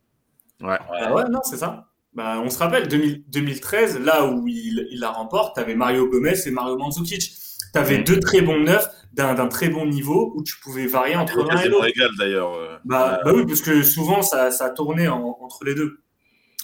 [0.60, 0.76] Ouais.
[0.92, 1.87] Ah ouais, non, c'est ça.
[2.18, 6.50] Bah, on se rappelle, 2013, là où il, la remporte, tu avais Mario Gomez et
[6.50, 7.30] Mario Mandzukic.
[7.72, 8.04] Tu avais mm.
[8.04, 11.68] deux très bons neufs d'un très bon niveau où tu pouvais varier entre l'un et
[11.68, 11.86] l'autre.
[12.18, 12.80] d'ailleurs.
[12.84, 16.00] Bah, bah, oui, parce que souvent ça, ça tournait entre les deux.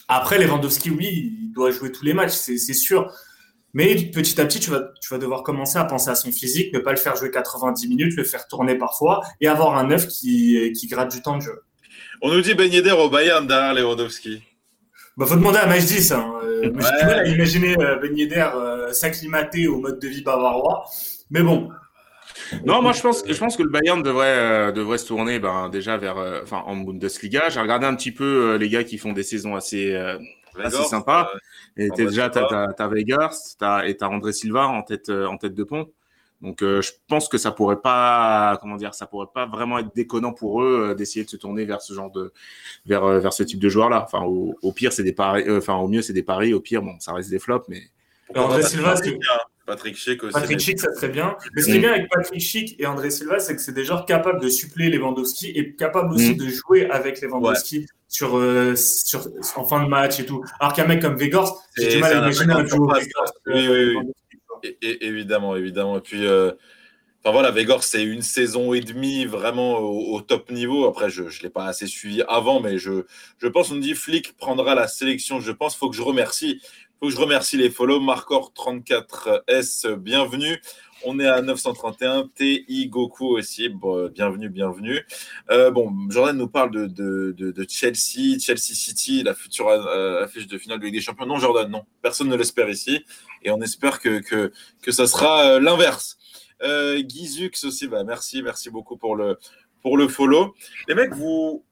[0.08, 3.12] Après, Lewandowski, oui, il doit jouer tous les matchs, c'est sûr.
[3.74, 6.74] Mais petit à petit, tu vas, tu vas devoir commencer à penser à son physique,
[6.74, 10.08] ne pas le faire jouer 90 minutes, le faire tourner parfois et avoir un neuf
[10.08, 11.62] qui, qui gratte du temps de jeu.
[12.22, 14.42] On nous dit Ben Yedder au Bayern derrière Lewandowski.
[15.16, 16.18] Bah, faut demander à Majdi ça.
[16.18, 16.34] Hein.
[16.42, 17.30] Euh, ouais.
[17.30, 20.84] imaginer euh, Ben Yedder euh, s'acclimater au mode de vie bavarois.
[21.30, 21.70] Mais bon.
[22.66, 25.68] Non, moi je pense, je pense que le Bayern devrait, euh, devrait se tourner ben,
[25.68, 27.48] déjà vers, euh, enfin en Bundesliga.
[27.48, 29.94] J'ai regardé un petit peu les gars qui font des saisons assez,
[30.58, 31.30] assez sympas.
[31.76, 35.54] et t'es déjà, t'as, t'as, Vegas, t'as, et t'as André Silva en tête, en tête
[35.54, 35.88] de pont.
[36.44, 39.94] Donc, euh, je pense que ça pourrait pas, comment dire, ça pourrait pas vraiment être
[39.94, 42.34] déconnant pour eux euh, d'essayer de se tourner vers ce genre de,
[42.84, 44.04] vers, euh, vers ce type de joueurs-là.
[44.04, 46.52] Enfin, au, pire, c'est des paris, enfin, au mieux, c'est des paris.
[46.52, 47.82] Au pire, bon, ça reste des flops, mais.
[48.36, 49.16] André Silva, c'est
[49.66, 50.34] Patrick Schick aussi.
[50.34, 51.34] Patrick Schick, ça serait bien.
[51.54, 53.84] Mais ce qui est bien avec Patrick Schick et André Silva, c'est que c'est des
[53.84, 56.36] joueurs capables de suppléer Lewandowski et capables aussi mm.
[56.36, 58.38] de jouer avec Lewandowski sur,
[58.76, 59.26] sur,
[59.56, 60.44] en fin de match et tout.
[60.60, 63.32] Alors qu'un mec comme Vegors, j'ai du mal à imaginer un duo Vegors.
[63.46, 64.12] Oui, oui, oui.
[64.82, 65.98] Évidemment, évidemment.
[65.98, 66.52] Et puis, euh,
[67.20, 70.86] enfin voilà, Vegor, c'est une saison et demie vraiment au, top niveau.
[70.86, 73.04] Après, je ne l'ai pas assez suivi avant, mais je,
[73.38, 75.40] je pense, on dit Flick prendra la sélection.
[75.40, 76.60] Je pense, faut que je remercie,
[77.00, 78.00] faut que je remercie les follow.
[78.00, 80.60] Marcor 34S, bienvenue.
[81.06, 82.30] On est à 931.
[82.34, 83.68] TI Goku aussi.
[84.14, 85.00] bienvenue, bienvenue.
[85.50, 90.80] Euh, bon, Jordan nous parle de, Chelsea, Chelsea City, la future euh, affiche de finale
[90.80, 91.26] de Ligue des Champions.
[91.26, 91.84] Non, Jordan, non.
[92.00, 93.04] Personne ne l'espère ici.
[93.42, 94.52] Et on espère que, que,
[94.82, 96.16] que ça sera euh, l'inverse.
[97.06, 99.38] Gizux aussi, bah, merci, merci beaucoup pour le,
[99.82, 100.54] pour le follow.
[100.88, 101.62] Les mecs, vous,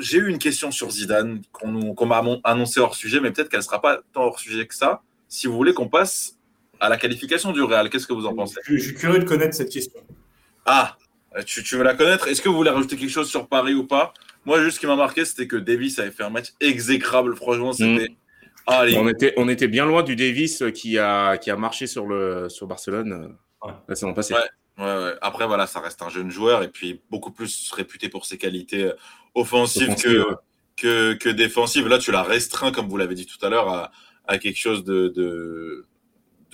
[0.00, 3.64] j'ai eu une question sur Zidane qu'on m'a annoncé hors sujet, mais peut-être qu'elle ne
[3.64, 5.02] sera pas tant hors sujet que ça.
[5.28, 6.38] Si vous voulez qu'on passe
[6.84, 7.88] à la qualification du Real.
[7.90, 8.60] Qu'est-ce que vous en pensez?
[8.64, 10.00] je, suis curieux de connaître cette question.
[10.66, 10.96] Ah,
[11.46, 12.28] tu, veux la connaître?
[12.28, 14.12] Est-ce que vous voulez rajouter quelque chose sur Paris ou pas?
[14.44, 17.34] Moi, juste ce qui m'a marqué, c'était que Davis avait fait un match exécrable.
[17.34, 18.08] Franchement, c'était.
[18.68, 18.96] Mm.
[18.96, 22.48] on, était, on était bien loin du Davis qui a, qui a marché sur, le,
[22.48, 23.72] sur Barcelone ouais.
[23.88, 24.34] la saison passée.
[24.76, 28.84] Après, voilà, ça reste un jeune joueur et puis beaucoup plus réputé pour ses qualités
[28.84, 28.92] euh,
[29.34, 30.24] offensives que,
[30.76, 31.88] que, que, défensives.
[31.88, 33.92] Là, tu l'as restreint, comme vous l'avez dit tout à l'heure, à,
[34.26, 35.86] à quelque chose de, de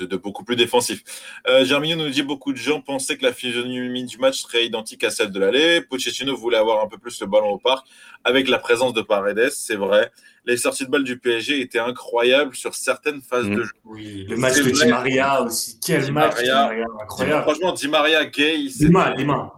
[0.01, 1.03] de, beaucoup plus défensif.
[1.48, 5.05] Euh, Germinho nous dit beaucoup de gens pensaient que la physionomie du match serait identique
[5.05, 5.80] à celle de l'aller.
[5.80, 7.86] Pochettino voulait avoir un peu plus le ballon au parc
[8.24, 10.11] avec la présence de Paredes, c'est vrai.
[10.47, 13.55] Les sorties de balles du PSG étaient incroyables sur certaines phases mmh.
[13.55, 13.72] de jeu.
[13.84, 15.78] Oui, le match de Di Maria aussi.
[15.84, 16.70] Quel match Maria,
[17.03, 17.43] incroyable.
[17.43, 18.86] Franchement, Di Maria, Gay, c'est.
[18.86, 19.53] Dima, Dima.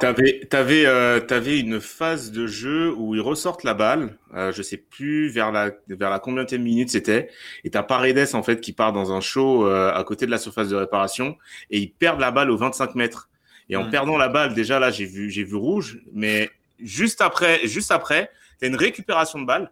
[0.00, 4.62] T'avais, avais, euh, avais une phase de jeu où ils ressortent la balle, euh, je
[4.62, 7.28] sais plus vers la vers la combien de minute c'était,
[7.64, 10.38] et t'as Paredes en fait qui part dans un show euh, à côté de la
[10.38, 11.36] surface de réparation
[11.70, 13.28] et ils perdent la balle aux 25 mètres.
[13.68, 13.90] Et en mm.
[13.90, 18.30] perdant la balle, déjà là j'ai vu j'ai vu rouge, mais juste après juste après
[18.58, 19.70] t'as une récupération de balle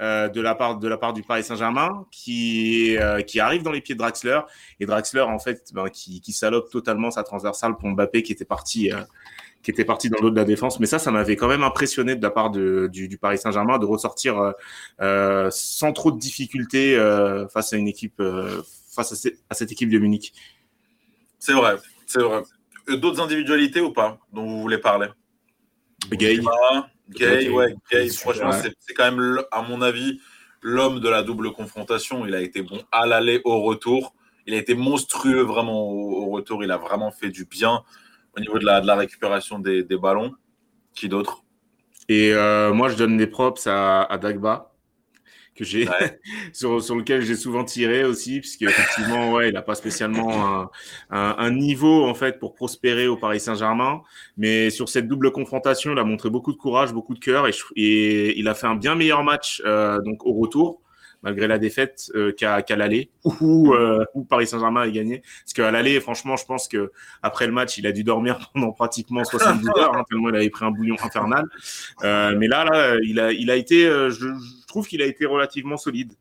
[0.00, 3.70] euh, de la part de la part du Paris Saint-Germain qui euh, qui arrive dans
[3.70, 4.40] les pieds de Draxler
[4.80, 8.44] et Draxler en fait ben, qui, qui salope totalement sa transversale pour Mbappé qui était
[8.44, 9.02] parti euh,
[9.62, 12.16] qui était parti dans l'eau de la défense mais ça ça m'avait quand même impressionné
[12.16, 14.54] de la part de, du, du Paris Saint-Germain de ressortir
[14.98, 16.96] sans trop de difficultés
[17.52, 18.20] face à une équipe
[18.92, 20.32] face à, à, cette équipe de Munich.
[21.38, 21.76] C'est vrai,
[22.06, 22.42] c'est vrai.
[22.88, 25.08] D'autres individualités ou pas dont vous voulez parler?
[26.10, 26.40] Gay.
[27.10, 30.20] Gay, ouais, Gay, franchement, c'est quand même, à mon avis,
[30.62, 32.26] l'homme de la double confrontation.
[32.26, 34.14] Il a été bon à l'aller, au retour.
[34.46, 36.64] Il a été monstrueux vraiment au, retour.
[36.64, 37.82] Il a vraiment fait du bien
[38.36, 40.34] au niveau de la, de la récupération des, des ballons.
[40.94, 41.42] Qui d'autre?
[42.08, 44.73] Et euh, moi, je donne des props à, à Dagba
[45.54, 45.88] que j'ai
[46.52, 50.70] sur, sur lequel j'ai souvent tiré aussi puisque effectivement ouais il a pas spécialement
[51.10, 54.02] un, un, niveau en fait pour prospérer au Paris Saint-Germain.
[54.36, 57.52] Mais sur cette double confrontation il a montré beaucoup de courage beaucoup de cœur et,
[57.76, 60.80] et il a fait un bien meilleur match euh, donc au retour
[61.24, 65.22] malgré la défaite euh, qu'à l'aller où, euh, où, Paris Saint-Germain a gagné.
[65.42, 68.72] Parce qu'à l'aller, franchement, je pense que après le match, il a dû dormir pendant
[68.72, 71.46] pratiquement 72 heures, hein, tellement il avait pris un bouillon infernal.
[72.04, 75.06] Euh, mais là, là, il a, il a été, euh, je, je trouve qu'il a
[75.06, 76.12] été relativement solide.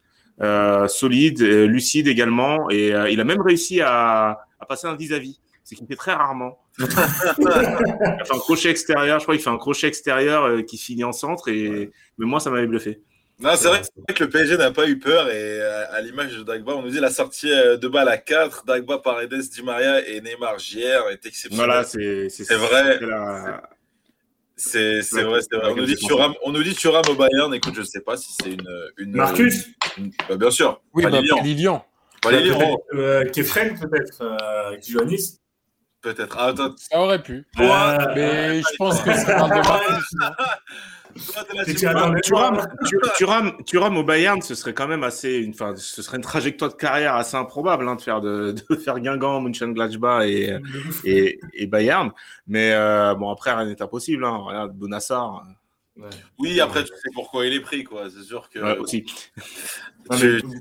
[0.42, 5.40] Euh, solide, euh, lucide également, et il a même réussi à, à passer un vis-à-vis,
[5.64, 6.60] ce qu'il fait très rarement.
[6.80, 11.12] il fait un crochet extérieur, je crois qu'il fait un crochet extérieur qui finit en
[11.12, 13.00] centre, et mais moi ça m'avait bluffé.
[13.40, 13.82] Non, c'est vrai
[14.16, 17.00] que le PSG n'a pas eu peur et à, l'image de Dagba, on nous dit
[17.00, 21.26] la sortie euh, de balle à 4, Dagba, Paredes, Di Maria et Neymar JR est
[21.26, 21.66] exceptionnelle.
[21.66, 23.00] Voilà, c'est vrai.
[24.56, 25.72] C'est vrai, c'est vrai.
[25.72, 27.54] On nous, dit Thuram, on nous dit Thuram au Bayern.
[27.54, 29.70] Écoute, je ne sais pas si c'est une, une, Marcus
[30.30, 30.82] bah, Bien sûr.
[30.94, 31.44] Oui, bah, Lilian.
[31.44, 31.86] Lilian.
[32.94, 35.40] Euh, Kefren, peut-être, euh, qui joue à Nice
[36.02, 36.36] Peut-être.
[36.38, 37.46] Ah, ça aurait pu.
[37.60, 40.06] Euh, mais je pense que c'est un de Marcus.
[43.66, 47.16] Thuram au Bayern, ce serait quand même assez, enfin, ce serait une trajectoire de carrière
[47.16, 50.58] assez improbable hein, de faire de, de faire Guingamp, Mönchengladbach et,
[51.04, 52.12] et, et Bayern.
[52.48, 54.26] Mais euh, bon, après rien n'est impossible.
[54.26, 54.38] Hein.
[54.38, 55.44] Regarde, Bonassar.
[55.96, 56.10] Ouais.
[56.40, 58.10] Oui, après tu sais pourquoi il est pris, quoi.
[58.10, 58.60] C'est sûr que.
[58.60, 59.06] Ouais, aussi.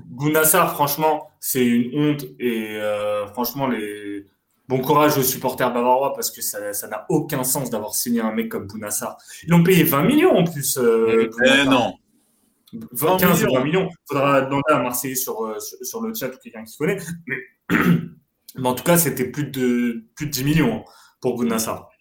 [0.05, 4.25] Bounassar, franchement, c'est une honte et euh, franchement les
[4.73, 8.49] Bon courage aux supporters bavarois parce que ça n'a aucun sens d'avoir signé un mec
[8.49, 9.19] comme Bounassar.
[9.43, 10.79] Ils l'ont payé 20 millions en plus.
[10.79, 11.93] Euh, eh non.
[12.91, 13.87] 20, 15 ou 20 millions.
[13.87, 16.97] Il faudra demander à Marseille sur, euh, sur, le chat ou quelqu'un qui connaît.
[17.27, 17.37] Mais,
[18.55, 21.91] mais, en tout cas, c'était plus de, plus de 10 millions hein, pour Bounassar.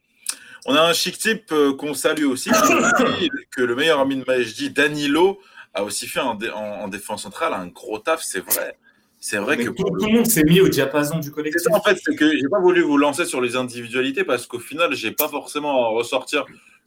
[0.64, 2.48] On a un chic type euh, qu'on salue aussi,
[3.54, 5.40] que le meilleur ami de Majdi, Danilo,
[5.74, 8.78] a aussi fait en, en défense centrale un gros taf, c'est vrai.
[9.24, 11.62] C'est vrai que tout, le monde s'est mis au diapason du collectif.
[11.72, 14.92] en fait, c'est que j'ai pas voulu vous lancer sur les individualités parce qu'au final,
[14.96, 16.44] j'ai pas forcément à ressortir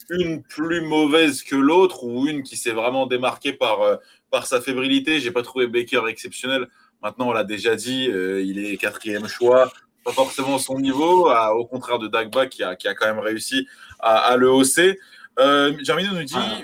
[0.10, 3.96] une plus mauvaise que l'autre ou une qui s'est vraiment démarquée par, euh,
[4.32, 5.22] par sa fébrilité.
[5.22, 6.68] J'ai pas trouvé Baker exceptionnel.
[7.02, 9.72] Maintenant, on l'a déjà dit, il est quatrième choix,
[10.04, 13.66] pas forcément son niveau, au contraire de Dagba qui a, qui a quand même réussi
[14.00, 15.00] à, le hausser.
[15.40, 16.58] Euh, nous dit ah.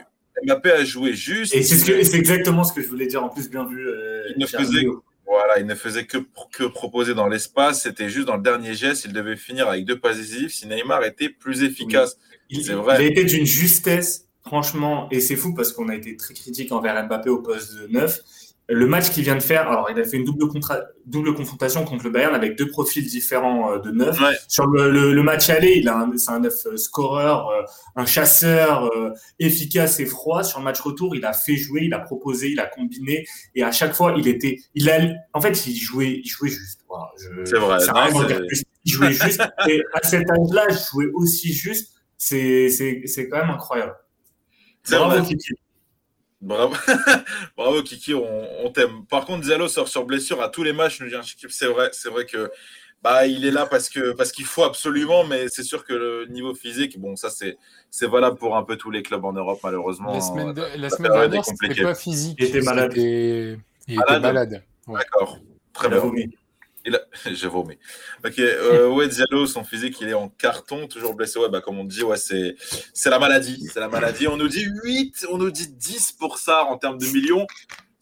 [0.43, 1.55] Mbappé a joué juste.
[1.55, 3.87] Et c'est exactement ce que je voulais dire en plus, bien vu.
[4.35, 4.85] il ne faisait
[5.25, 6.17] voilà, il ne faisait que,
[6.51, 7.83] que proposer dans l'espace.
[7.83, 9.05] C'était juste dans le dernier geste.
[9.05, 12.17] Il devait finir avec deux passes décisives si Neymar était plus efficace.
[12.49, 12.97] Il, vrai.
[12.99, 16.71] il a été d'une justesse, franchement, et c'est fou parce qu'on a été très critique
[16.71, 18.19] envers Mbappé au poste de 9
[18.73, 20.45] le match qu'il vient de faire, alors il a fait une double,
[21.05, 24.17] double confrontation contre le Bayern avec deux profils différents euh, de neuf.
[24.47, 27.63] Sur le, match aller, il a c'est un neuf euh, scoreur, euh,
[27.95, 28.89] un chasseur
[29.39, 30.43] efficace et froid.
[30.43, 33.63] Sur le match retour, il a fait jouer, il a proposé, il a combiné et
[33.63, 34.99] à chaque fois, il était, il a,
[35.33, 36.81] en fait, il jouait, il jouait juste.
[37.45, 37.77] c'est vrai.
[38.85, 39.41] il jouait juste.
[39.67, 43.95] et à cet âge-là, jouer aussi juste, c'est, c'est, c'est quand même incroyable.
[44.83, 45.21] C'est vrai.
[46.41, 46.75] Bravo,
[47.57, 49.05] Bravo Kiki, on, t'aime.
[49.05, 52.09] Par contre, Diallo sort sur blessure à tous les matchs, nous dit C'est vrai, c'est
[52.09, 52.51] vrai que
[53.03, 56.25] bah, il est là parce que parce qu'il faut absolument, mais c'est sûr que le
[56.27, 57.57] niveau physique, bon, ça c'est
[57.89, 60.13] c'est valable pour un peu tous les clubs en Europe, malheureusement.
[60.13, 62.37] La semaine, la semaine dernière, c'était pas physique.
[62.39, 62.93] Il était malade.
[62.95, 64.63] Il était, malade.
[64.87, 65.39] D'accord,
[65.73, 66.01] très bien.
[67.31, 67.77] J'ai vomi.
[68.25, 71.39] Ok, euh, ouais, Diallo, son physique, il est en carton, toujours blessé.
[71.39, 72.55] Ouais, bah, comme on dit, ouais, c'est,
[72.93, 73.67] c'est la maladie.
[73.71, 74.27] C'est la maladie.
[74.27, 77.45] On nous dit 8, on nous dit 10 pour ça en termes de millions.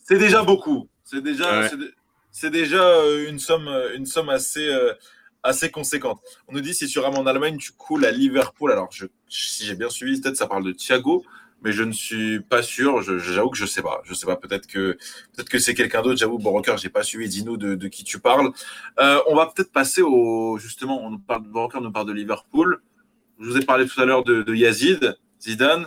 [0.09, 0.89] C'est déjà beaucoup.
[1.03, 1.69] C'est déjà,
[2.31, 4.93] c'est, déjà euh, une somme, euh, une somme assez, euh,
[5.43, 6.19] assez conséquente.
[6.47, 8.71] On nous dit si tu ramènes en Allemagne, tu coules à Liverpool.
[8.71, 11.25] Alors, je, si j'ai bien suivi, peut-être ça parle de Thiago
[11.61, 13.01] mais je ne suis pas sûr.
[13.01, 14.01] J'avoue que je sais pas.
[14.05, 14.35] Je sais pas.
[14.35, 14.97] Peut-être que
[15.35, 16.17] peut-être que c'est quelqu'un d'autre.
[16.17, 17.27] J'avoue, Broker, j'ai pas suivi.
[17.27, 18.51] Dis-nous de, de, qui tu parles.
[18.99, 21.03] Euh, on va peut-être passer au justement.
[21.03, 22.81] On nous parle de Broker, nous parle de Liverpool.
[23.39, 25.85] Je vous ai parlé tout à l'heure de, de, Yazid, Zidane,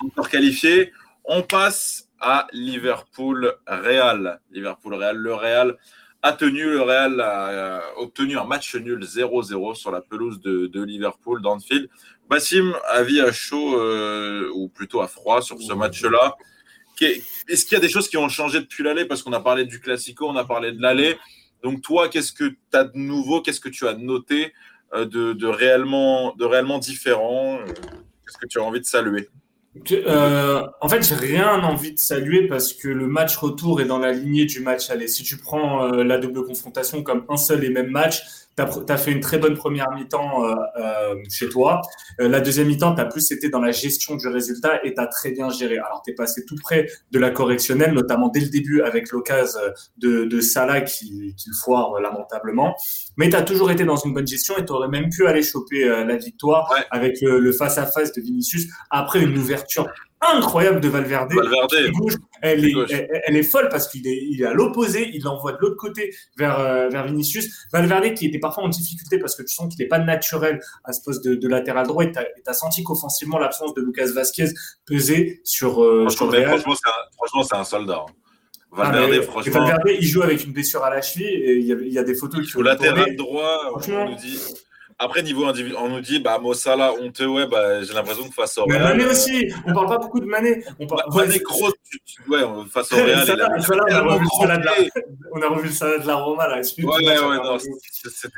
[0.00, 0.92] encore qualifié.
[1.24, 4.40] On passe à Liverpool Real.
[4.50, 5.16] Liverpool Real.
[5.16, 5.76] Le Real
[6.22, 6.64] a tenu.
[6.64, 11.88] Le Real a, obtenu un match nul 0-0 sur la pelouse de, de Liverpool d'Anfield.
[12.28, 16.36] Bassim, avis à chaud euh, ou plutôt à froid sur ce match-là.
[17.00, 19.04] Est-ce qu'il y a des choses qui ont changé depuis l'aller?
[19.04, 21.16] Parce qu'on a parlé du Classico, on a parlé de l'aller.
[21.62, 23.42] Donc toi, qu'est-ce que tu as de nouveau?
[23.42, 24.52] Qu'est-ce que tu as noté
[24.94, 27.58] euh, de, réellement, de réellement différent?
[27.66, 29.28] Qu'est-ce que tu as envie de saluer?
[29.90, 33.98] Euh, en fait, j'ai rien envie de saluer parce que le match retour est dans
[33.98, 35.08] la lignée du match aller.
[35.08, 38.22] Si tu prends la double confrontation comme un seul et même match,
[38.56, 41.80] tu as, fait une très bonne première mi-temps euh, euh, chez toi.
[42.20, 45.00] Euh, la deuxième mi-temps, tu as plus été dans la gestion du résultat et tu
[45.00, 45.78] as très bien géré.
[45.78, 49.60] Alors, tu es passé tout près de la correctionnelle, notamment dès le début avec l'occasion
[49.98, 52.74] de, de Salah qui, qui foire lamentablement.
[53.16, 55.42] Mais tu as toujours été dans une bonne gestion et tu aurais même pu aller
[55.42, 59.86] choper la victoire avec le face-à-face -face de Vinicius après une ouverture
[60.32, 61.32] incroyable de Valverde.
[62.42, 65.58] elle, est, elle, est, folle parce qu'il est, il est à l'opposé, il l'envoie de
[65.60, 67.66] l'autre côté vers, euh, vers Vinicius.
[67.72, 70.92] Valverde qui était parfois en difficulté parce que tu sens qu'il n'est pas naturel à
[70.92, 74.48] ce poste de, latéral droit et tu as, senti qu'offensivement l'absence de Lucas Vasquez
[74.86, 76.74] pesait sur, euh, franchement,
[77.16, 78.04] Franchement, c'est un, soldat.
[78.08, 78.12] Hein.
[78.76, 79.60] Ah, Valverde, franchement.
[79.60, 81.98] Valverde, il joue avec une blessure à la cheville et il y a, il y
[81.98, 84.38] a des photos qui Au latéral droit, on nous dit
[84.98, 88.56] après, niveau individuel, on nous dit, bah, Mossala, honteux, ouais, bah, j'ai l'impression que face
[88.58, 88.82] au Real.
[88.82, 90.64] Mané aussi, on parle pas beaucoup de Mané.
[90.78, 91.02] On parle...
[91.08, 91.72] Bah, Mané gros,
[92.28, 92.40] ouais,
[92.70, 93.24] face au Real.
[93.28, 94.74] on, a revu le la...
[95.32, 96.56] on a revu le salade de la Roma, là.
[96.56, 97.58] Ouais, ouais, ouais, non,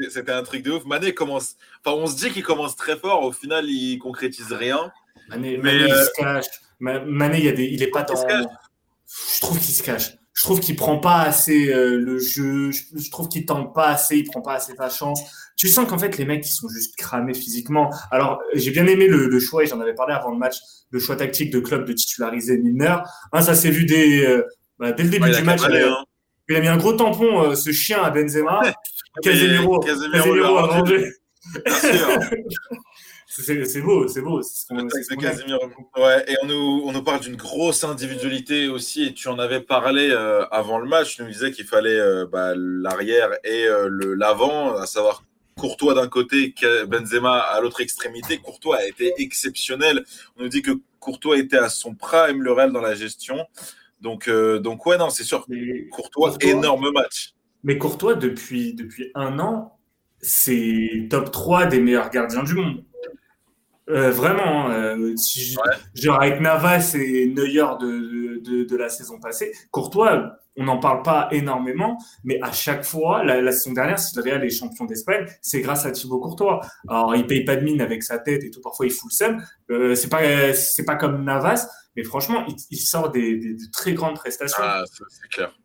[0.08, 0.84] c'était un truc de ouf.
[0.86, 4.92] Mané commence, enfin, on se dit qu'il commence très fort, au final, il concrétise rien.
[5.28, 6.46] Mané, mais, Mané il se cache.
[6.80, 7.64] Mané, il, y a des...
[7.64, 8.14] il est pas dans.
[8.16, 13.10] Je trouve qu'il se cache je trouve qu'il prend pas assez euh, le jeu, je,
[13.10, 15.22] trouve qu'il tente pas assez, il prend pas assez sa chance.
[15.56, 17.90] Tu sens qu'en fait les mecs ils sont juste cramés physiquement.
[18.10, 20.56] Alors j'ai bien aimé le, choix et j'en avais parlé avant le match,
[20.90, 22.96] le choix tactique de club de titulariser Milner.
[23.32, 24.42] Hein, ça s'est vu dès, euh,
[24.78, 25.62] bah, dès le début du match.
[25.64, 26.04] hein.
[26.50, 28.60] Il a mis un gros tampon, euh, ce chien à Benzema.
[29.22, 31.12] Casemiro, Casemiro, a mangé.
[33.42, 34.40] C'est beau, c'est beau.
[35.96, 39.04] ouais, et on nous, on nous parle d'une grosse individualité aussi.
[39.04, 41.16] Et tu en avais parlé euh, avant le match.
[41.16, 45.22] Tu nous disais qu'il fallait euh, bah, l'arrière et euh, l'avant, à savoir
[45.58, 46.54] Courtois d'un côté,
[46.88, 48.38] Benzema à l'autre extrémité.
[48.38, 50.04] Courtois a été exceptionnel.
[50.38, 53.46] On nous dit que Courtois était à son prime le Real dans la gestion.
[54.00, 55.46] Donc, donc ouais, non, c'est sûr.
[55.90, 57.34] Courtois, Courtois, énorme match.
[57.64, 59.78] Mais Courtois, depuis, depuis un an,
[60.20, 62.84] c'est top 3 des meilleurs gardiens du monde.
[63.88, 65.14] Euh, vraiment, euh,
[65.94, 71.02] genre avec Navas et Neuer de, de, de, la saison passée, Courtois, on n'en parle
[71.02, 74.86] pas énormément, mais à chaque fois, la, la saison dernière, si le Real est champion
[74.86, 76.62] d'Espagne, c'est grâce à Thibaut Courtois.
[76.88, 79.14] Alors, il paye pas de mine avec sa tête et tout, parfois il fout le
[79.14, 79.42] seum.
[79.70, 83.92] Euh, c'est pas, c'est pas comme Navas, mais franchement, il, il sort des, des, très
[83.92, 84.62] grandes prestations.
[84.64, 85.56] Ah, c'est clair.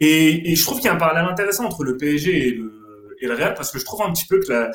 [0.00, 3.16] Et, et je trouve qu'il y a un parallèle intéressant entre le PSG et le,
[3.20, 4.70] et le Real parce que je trouve un petit peu que la,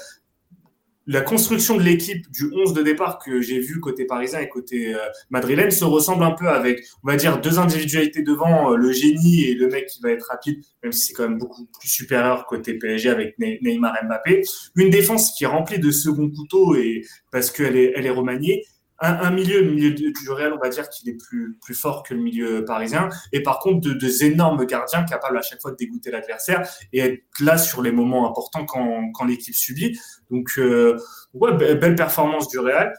[1.08, 4.94] la construction de l'équipe du 11 de départ que j'ai vu côté parisien et côté
[4.94, 5.00] euh,
[5.30, 9.46] madrilène se ressemble un peu avec, on va dire, deux individualités devant, euh, le génie
[9.46, 12.46] et le mec qui va être rapide, même si c'est quand même beaucoup plus supérieur
[12.46, 14.44] côté PSG avec Neymar Mbappé.
[14.76, 18.66] Une défense qui est remplie de second couteau et parce qu'elle est, elle est remaniée
[19.02, 23.10] un, milieu, du Real, on va dire qu'il est plus, fort que le milieu parisien.
[23.32, 27.00] Et par contre, de, deux énormes gardiens capables à chaque fois de dégoûter l'adversaire et
[27.00, 30.00] être là sur les moments importants quand, l'équipe subit.
[30.30, 30.98] Donc, euh,
[31.34, 32.94] ouais, belle performance du Real.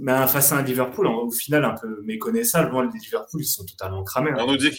[0.00, 2.72] Mais face à un Liverpool, au final, un peu méconnaissable.
[2.72, 4.30] Moi, les Liverpool, ils sont totalement cramés.
[4.32, 4.38] Hein.
[4.40, 4.70] On nous dit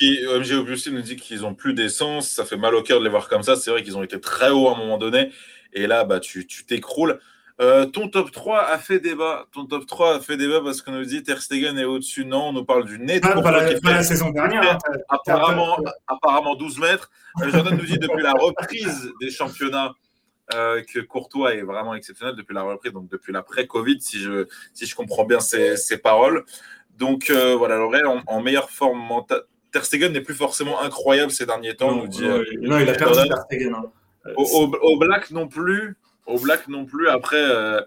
[0.91, 2.29] nous dit qu'ils ont plus d'essence.
[2.29, 3.55] Ça fait mal au cœur de les voir comme ça.
[3.55, 5.31] C'est vrai qu'ils ont été très hauts à un moment donné.
[5.71, 7.19] Et là, bah, tu t'écroules.
[7.61, 9.45] Euh, ton top 3 a fait débat.
[9.51, 12.25] Ton top 3 a fait débat parce qu'on nous dit Ter Stegen est au-dessus.
[12.25, 13.19] Non, on nous parle du nez.
[13.23, 14.73] Ah, pas, la, saison dernière.
[14.73, 14.77] Hein,
[15.07, 15.77] apparemment,
[16.07, 17.11] apparemment 12 mètres.
[17.41, 19.93] Euh, Jordan nous dit depuis la reprise des championnats
[20.53, 24.85] euh, que Courtois est vraiment exceptionnel depuis la reprise, donc depuis l'après-Covid, si je, si
[24.85, 26.45] je comprends bien ses, paroles.
[26.97, 29.43] Donc voilà, en, en, meilleure forme mentale.
[29.71, 31.91] Ter Stegen n'est plus forcément incroyable ces derniers temps.
[31.91, 32.27] Non, nous dit,
[32.61, 33.75] non il a perdu Ter Stegen.
[33.75, 33.91] Hein.
[34.35, 37.09] au, Black non plus au Black non plus.
[37.09, 37.81] Après, euh,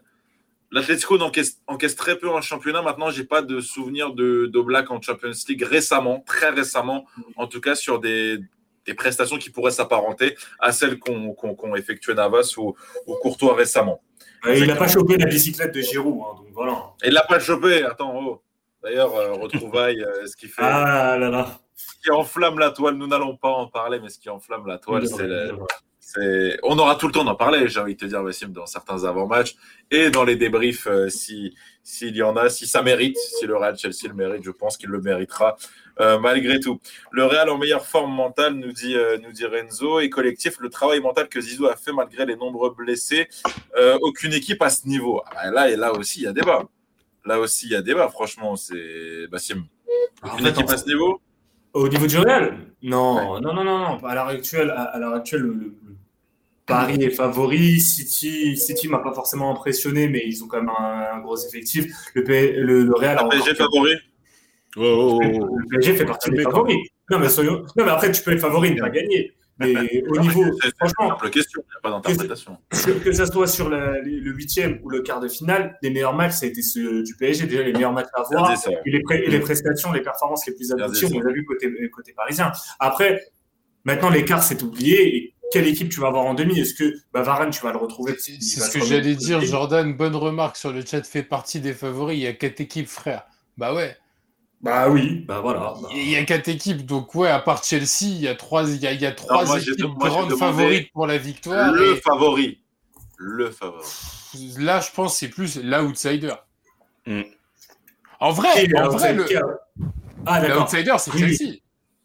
[0.70, 2.82] l'Atletico encaisse, très peu en championnat.
[2.82, 7.07] Maintenant, j'ai pas de souvenir de, Black en Champions League récemment, très récemment,
[7.37, 8.39] en tout cas sur des,
[8.97, 12.76] prestations qui pourraient s'apparenter à celles qu'ont qu effectué Navas ou,
[13.20, 14.01] Courtois récemment.
[14.47, 16.84] il n'a pas chopé la bicyclette de Giroud, hein, donc voilà.
[17.05, 18.43] Il l'a pas chopé, attends, oh.
[18.82, 20.62] D'ailleurs, euh, retrouvaille, euh, ce qui fait.
[20.62, 21.59] Ah là là.
[21.74, 24.78] Ce qui enflamme la toile, nous n'allons pas en parler, mais ce qui enflamme la
[24.78, 25.26] toile, c'est
[26.62, 29.05] on aura tout le temps d'en parler, j'ai envie de te dire, Vassim, dans certains
[29.05, 29.57] avant-matchs
[29.91, 33.57] et dans les débriefs, euh, si s'il y en a, si ça mérite, si le
[33.57, 35.57] Real Chelsea le mérite, je pense qu'il le méritera
[36.01, 36.81] euh, malgré tout.
[37.12, 40.69] Le Real en meilleure forme mentale, nous dit, euh, nous dit Renzo, et collectif, le
[40.69, 43.29] travail mental que Zizou a fait malgré les nombreux blessés,
[44.01, 45.23] aucune équipe à ce niveau.
[45.27, 46.64] Ah, bah là, et là aussi, il y a débat.
[47.25, 49.64] Là aussi, il y a débat, franchement, c'est Bassim.
[50.25, 51.21] Aucune équipe à ce niveau?
[51.73, 52.57] Au niveau du Real?
[52.83, 55.86] Non, non, non, non, non, À l'heure actuelle, à, l'heure actuelle, le,
[56.67, 57.81] Paris est favori.
[57.81, 61.87] City, City m'a pas forcément impressionné, mais ils ont quand même un, gros effectif.
[62.14, 63.19] Le, le, Real.
[63.23, 63.95] Le PSG favori
[64.77, 66.77] Le PSG fait partie des favoris.
[67.11, 69.33] Non mais, non, mais après, tu peux être favori ne pas gagner.
[69.59, 70.45] Mais au niveau.
[70.79, 71.17] Franchement.
[71.23, 72.59] C'est question, il n'y a pas d'interprétation.
[73.05, 74.03] Que, ça soit sur le
[74.33, 77.47] huitième ou le quart de finale, les meilleurs matchs, ça a été ceux du PSG.
[77.47, 78.53] Déjà, les meilleurs matchs à voir.
[78.85, 82.12] Et les, les, prestations, les performances les plus abouties, on les a vu côté, côté
[82.12, 82.53] parisien.
[82.81, 83.23] Après,
[83.85, 85.17] maintenant, l'écart s'est oublié.
[85.17, 86.59] Et quelle équipe tu vas avoir en demi?
[86.59, 89.92] Est-ce que bah, Varane, tu vas le retrouver C'est ce que j'allais dire, Jordan.
[89.94, 92.18] Bonne remarque sur le chat, fait partie des favoris.
[92.18, 93.24] Il y a quatre équipes, frère.
[93.57, 93.97] Bah ouais.
[94.62, 95.74] Bah oui, bah voilà.
[95.92, 98.80] Il y a quatre équipes, donc ouais, à part Chelsea, il y a trois, il
[98.80, 101.72] y a, trois équipes grandes favorites pour la victoire.
[101.72, 102.61] Le favori.
[103.18, 103.84] Le favori.
[104.59, 106.34] Là, je pense c'est plus l'outsider.
[107.07, 107.22] Mm.
[108.18, 109.26] En vrai, en vrai, le...
[110.24, 111.59] Ah, l'outsider, c'est Chelsea.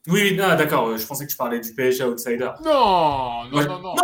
[0.08, 0.98] Oui, non, d'accord.
[0.98, 2.50] Je pensais que tu parlais du PSG outsider.
[2.64, 3.96] Non, non, non, non.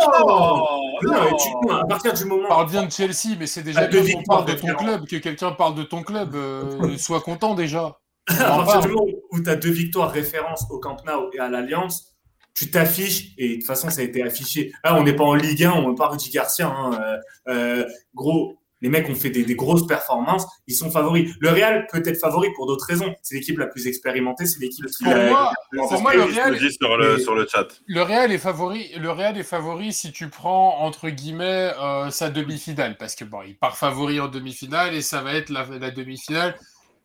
[1.02, 2.44] Non, à partir du moment.
[2.46, 5.16] On parle bien de Chelsea, mais c'est déjà bien qu'on parle de ton club, que
[5.16, 6.34] quelqu'un parle de ton club.
[6.34, 7.98] Euh, sois content déjà.
[8.28, 11.48] à partir du moment où tu as deux victoires référence au Camp Nou et à
[11.48, 12.14] l'Alliance,
[12.54, 14.72] tu t'affiches, et de toute façon, ça a été affiché.
[14.84, 16.68] Là, on n'est pas en Ligue 1, on n'est pas Rudy Garcia.
[16.68, 17.18] Hein, euh,
[17.48, 17.84] euh,
[18.14, 21.34] gros, les mecs ont fait des, grosses performances, ils sont favoris.
[21.40, 23.14] Le Real peut être favori pour d'autres raisons.
[23.22, 25.04] C'est l'équipe la plus expérimentée, c'est l'équipe qui.
[25.04, 27.66] Pour moi, pour moi le Real, sur le, sur le chat.
[27.86, 28.92] Le Real est favori.
[28.96, 33.42] Le Real est favori si tu prends entre guillemets euh, sa demi-finale, parce que bon,
[33.46, 36.54] il part favori en demi-finale et ça va être la, la demi-finale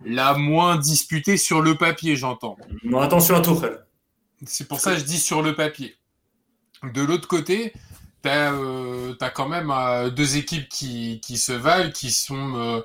[0.05, 2.57] la moins disputée sur le papier, j'entends.
[2.83, 3.85] Non, attention à Tourelle.
[4.45, 5.95] C'est pour ça que je dis sur le papier.
[6.93, 7.73] De l'autre côté,
[8.23, 12.81] tu as, euh, quand même euh, deux équipes qui, qui, se valent, qui sont, euh,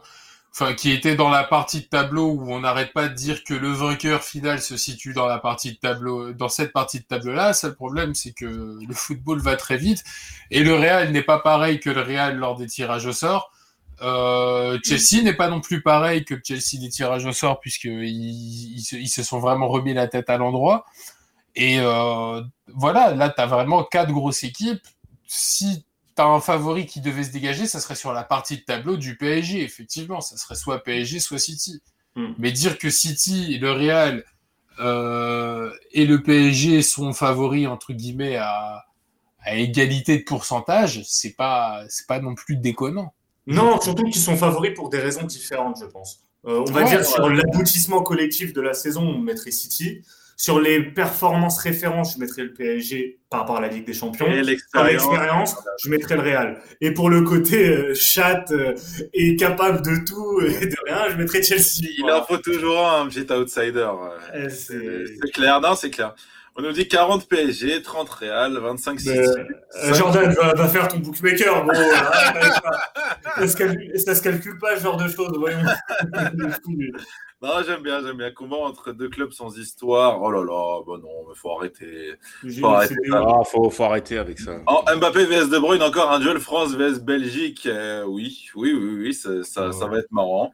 [0.53, 3.55] enfin, qui étaient dans la partie de tableau où on n'arrête pas de dire que
[3.55, 7.53] le vainqueur final se situe dans la partie de tableau, dans cette partie de tableau-là.
[7.53, 10.03] Seul problème, c'est que le football va très vite
[10.51, 13.53] et le Real n'est pas pareil que le Real lors des tirages au sort.
[14.01, 19.09] Chelsea n'est pas non plus pareil que Chelsea des tirages au sort puisqu'ils ils, ils,
[19.09, 20.85] se sont vraiment remis la tête à l'endroit.
[21.57, 21.79] Et
[22.75, 24.87] voilà, là, tu as vraiment quatre grosses équipes
[25.29, 25.85] si
[26.17, 28.97] tu as un favori qui devait se dégager, ça serait sur la partie de tableau
[28.97, 30.21] du PSG, effectivement.
[30.21, 31.81] Ça serait soit PSG, soit City.
[32.17, 32.33] Hmm.
[32.39, 34.25] Mais dire que City, le Real
[34.81, 38.85] euh, et le PSG sont favoris, entre guillemets, à,
[39.51, 43.15] égalité de pourcentage, c'est pas, pas non plus déconnant.
[43.47, 46.21] Non, surtout qu'ils sont favoris pour des raisons différentes, je pense.
[46.45, 50.03] Euh, on va dire sur l'aboutissement collectif de la saison, on mettrait City.
[50.41, 54.29] Sur les performances références, je mettrais le PSG par rapport à la Ligue des Champions.
[54.29, 54.93] Et l'expérience.
[55.11, 56.63] l'expérience, je mettrais le Real.
[56.81, 58.73] Et pour le côté euh, chat euh,
[59.13, 61.89] et capable de tout et de rien, je mettrais Chelsea.
[61.97, 62.23] Il Voilà.
[62.23, 63.89] en faut toujours un petit outsider.
[64.33, 66.15] Eh, Euh, c'est- clair, non, c'est clair.
[66.55, 69.19] On nous dit 40 PSG, 30 Real, 25 City.
[69.19, 71.73] Euh, Jordan, va, va faire ton bookmaker, gros.
[71.73, 72.71] Avec ça.
[73.39, 75.59] ça, se calcule, ça se calcule pas, ce genre de choses, voyons.
[77.41, 78.33] Non, j'aime bien, j'aime bien.
[78.33, 80.21] Combat entre deux clubs sans histoire?
[80.21, 82.15] Oh là là, bon non, mais faut arrêter.
[82.61, 82.97] Faut arrêter.
[83.13, 84.57] Ah, faut, faut arrêter avec ça.
[84.67, 87.67] Oh, Mbappé vs De Bruyne, encore un duel France vs Belgique.
[87.67, 90.53] Euh, oui, oui, oui, oui, ça, ça, ça va être marrant.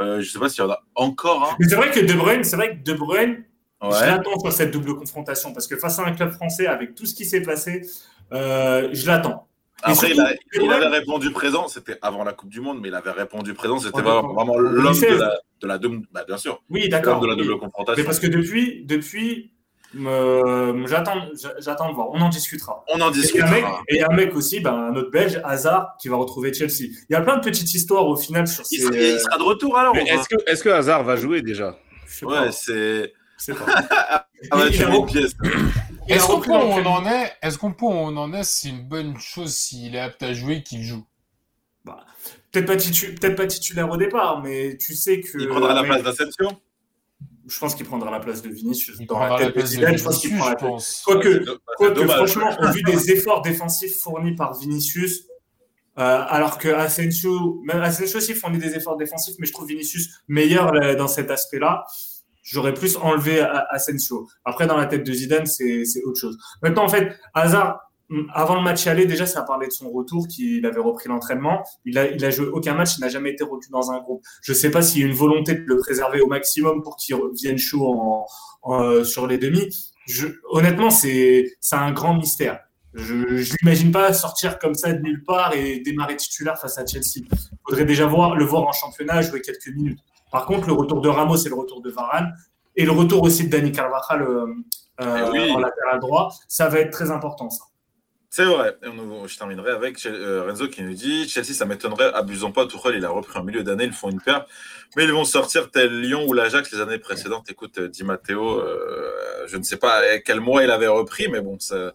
[0.00, 1.56] Euh, je sais pas s'il y en a encore un.
[1.60, 3.44] Mais c'est vrai que De Bruyne, c'est vrai que De Bruyne,
[3.82, 7.04] je l'attends sur cette double confrontation parce que face à un club français, avec tout
[7.04, 7.82] ce qui s'est passé,
[8.32, 9.46] euh, je l'attends.
[9.88, 11.68] Et il, a- il avait répondu présent.
[11.68, 13.78] C'était avant la Coupe du Monde, mais il avait répondu présent.
[13.78, 15.18] C'était Ouais, vraiment, vraiment En l'homme de 2016.
[15.18, 16.06] la, de la double.
[16.12, 16.62] Bah, bien sûr.
[16.70, 17.20] Oui, d'accord.
[17.20, 17.40] de la Oui.
[17.42, 18.04] double Mais confrontation.
[18.04, 19.52] parce que depuis, depuis,
[20.86, 21.28] j'attends,
[21.58, 22.08] j'attends de voir.
[22.12, 22.84] On en discutera.
[22.92, 23.82] On en Et un mec, discutera.
[23.88, 26.90] et un mec aussi, ben, un autre Belge, Hazard, qui va retrouver Chelsea.
[27.08, 28.76] Il y a plein de petites histoires au final sur ces.
[28.76, 29.94] Il sera, il sera de retour alors.
[29.94, 30.04] Mais.
[30.08, 31.76] Est-ce que, est que Hazard va jouer déjà?
[32.06, 32.42] Je sais pas.
[32.44, 33.12] Ouais, c'est.
[33.38, 33.66] Je sais pas.
[34.50, 35.32] Ah ouais, Il- tu il a pièce.
[36.08, 38.68] Est-ce qu'on peut où on en est Est-ce qu'on peut où on en est C'est
[38.68, 41.04] une bonne chose s'il est apte à jouer qu'il joue?
[42.52, 45.38] Peut-être pas, titu- peut-être pas titulaire au départ, mais tu sais que.
[45.40, 46.48] Il prendra la place d'Asensio?
[47.46, 48.96] Je pense qu'il prendra la place de Vinicius.
[49.00, 50.68] Il Dans prendra la la tête de place de Zidane, je pense qu'il Vinicius, prend
[50.68, 51.02] la place.
[51.04, 55.24] Quoique, bah, franchement, au vu des efforts défensifs fournis par Vinicius,
[55.98, 60.22] euh, alors que Asensio, même Asensio aussi fournit des efforts défensifs, mais je trouve Vinicius
[60.28, 61.84] meilleur euh, dans cet aspect-là.
[62.44, 63.40] J'aurais plus enlevé
[63.70, 64.28] Asensio.
[64.44, 66.38] Après, dans la tête de Zidane, c'est autre chose.
[66.62, 67.80] Maintenant, en fait, Hazard,
[68.10, 71.64] hum, avant le match aller, déjà, ça parlait de son retour, qu'il avait repris l'entraînement.
[71.86, 74.22] Il a, il a joué aucun match, il n'a jamais été retenu dans un groupe.
[74.42, 76.96] Je ne sais pas s'il y a une volonté de le préserver au maximum pour
[76.96, 78.26] qu'il revienne chaud en,
[78.62, 79.62] en- euh, sur les demi.
[80.06, 82.60] Je, honnêtement, c'est un grand mystère.
[82.92, 86.86] Je ne l'imagine pas sortir comme ça de nulle part et démarrer titulaire face à
[86.86, 87.24] Chelsea.
[87.24, 89.98] Il faudrait déjà voir, le voir en championnat jouer quelques minutes.
[90.34, 92.34] Par contre, le retour de Ramos et le retour de Varane
[92.74, 94.46] et le retour aussi de Dani Carvajal euh,
[95.00, 95.52] euh, Eh oui.
[95.52, 97.50] en latéral droit, ça va être très important.
[97.50, 97.66] Ça.
[98.36, 98.76] C'est vrai.
[98.82, 102.66] Et on- je terminerai avec euh, Renzo qui nous dit Chelsea, ça m'étonnerait, abusons pas.
[102.66, 104.48] Tuchel, il a repris en milieu d'année, ils font une perte.
[104.96, 107.48] Mais ils vont sortir tel Lyon ou l'Ajax les années précédentes.
[107.48, 111.40] Écoute, euh, Di Matteo, euh, je ne sais pas quel mois il avait repris, mais
[111.40, 111.92] bon, ça,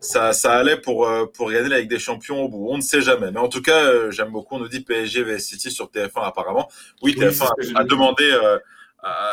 [0.00, 2.66] ça, ça allait pour, euh, pour gagner la Ligue des Champions au bout.
[2.68, 3.30] On ne sait jamais.
[3.30, 4.56] Mais en tout cas, j'aime beaucoup.
[4.56, 6.68] On nous dit PSG vs City sur TF1 apparemment.
[7.02, 7.78] Oui, Oui, c'est TF1 ce que j'ai a,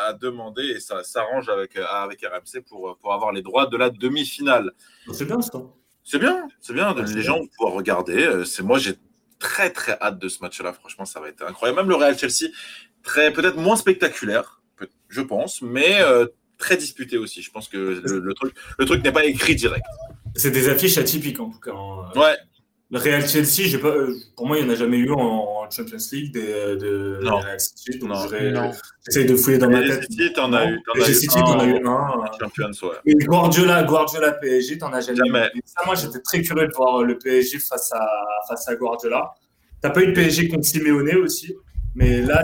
[0.08, 0.62] a demandé.
[0.64, 4.72] et ça s'arrange avec, avec RMC pour, pour avoir les droits de la demi-finale.
[5.12, 5.62] C'est bien ça.
[6.10, 6.94] C'est bien, c'est bien.
[6.96, 8.24] Ouais, les gens vont pouvoir regarder.
[8.26, 8.94] Euh, C'est moi, j'ai
[9.40, 10.72] très très hâte de ce match-là.
[10.72, 11.82] Franchement, ça va être incroyable.
[11.82, 12.50] Même le Real Chelsea,
[13.04, 14.62] très peut-être moins spectaculaire,
[15.10, 16.26] je pense, mais euh,
[16.58, 17.42] très disputé aussi.
[17.42, 19.84] Je pense que le, le truc, le truc n'est pas écrit direct.
[20.36, 21.72] C'est des affiches atypiques en tout cas.
[21.74, 22.10] hein.
[22.16, 22.38] Ouais,
[22.90, 25.57] Le Real Chelsea, j'ai pas, euh, pour moi, il n'y en a jamais eu en,
[25.68, 27.40] en Champions League des, de Non.
[27.40, 28.00] Real City.
[28.00, 28.72] Donc Non.
[29.06, 30.04] j'essaie de fouiller dans ma tête.
[30.04, 32.26] City, t'en as eu, t'en as City, un t'en as eu un.
[32.40, 32.96] Champions, ouais.
[33.06, 35.50] Et Guardiola, Guardiola PSG, t'en as jamais, Jamais.
[35.56, 35.62] eu.
[35.66, 38.06] Ça, moi, j'étais très curieux de voir le PSG face à,
[38.48, 39.32] face à Guardiola.
[39.82, 41.56] T'as pas eu de PSG contre Simeone aussi,
[41.96, 42.42] mais là,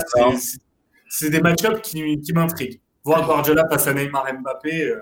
[1.10, 2.80] c'est des match-ups qui, qui m'intriguent.
[3.04, 5.00] Voir Guardiola face à Neymar Mbappé, euh,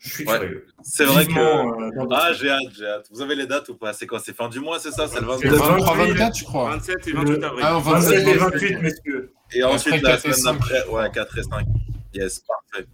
[0.00, 0.38] je suis Ouais.
[0.38, 0.66] curieux.
[0.82, 1.32] C'est vrai que.
[1.38, 3.06] Euh, Ah, j'ai hâte, j'ai hâte.
[3.10, 3.92] Vous avez les dates ou pas?
[3.92, 4.20] C'est quoi?
[4.20, 5.08] C'est fin du mois, c'est ça?
[5.08, 6.70] C'est le C'est 22 le 23-24, je crois.
[6.76, 7.64] 27 et 28 avril.
[7.66, 9.32] Ah, 27 et 27, 28, messieurs.
[9.52, 10.52] Et ensuite, Après, la 4 et semaine 5.
[10.54, 11.66] d'après, ouais, 4 et 5.
[12.14, 12.86] Yes, parfait.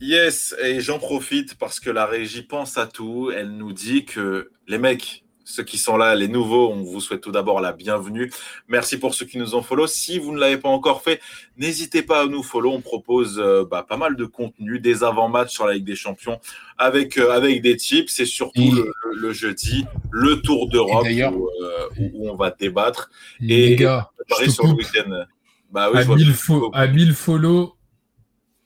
[0.00, 3.30] Yes, et j'en profite parce que la régie pense à tout.
[3.34, 7.20] Elle nous dit que les mecs, ceux qui sont là, les nouveaux, on vous souhaite
[7.20, 8.30] tout d'abord la bienvenue.
[8.68, 9.86] Merci pour ceux qui nous ont follow.
[9.88, 11.20] Si vous ne l'avez pas encore fait,
[11.56, 12.70] n'hésitez pas à nous follow.
[12.70, 16.38] On propose euh, bah, pas mal de contenu, des avant-matchs sur la Ligue des Champions
[16.78, 18.12] avec, euh, avec des tips.
[18.12, 22.30] C'est surtout Et- le, le- le jeudi, le Tour d'Europe Et où, euh, où- où
[22.30, 23.10] on va débattre.
[23.40, 25.24] Les gars, je Pareil te sur le week-end.
[25.72, 26.34] Bah oui, à, je vois 1000 bien.
[26.34, 27.74] fo- à 1000 follow,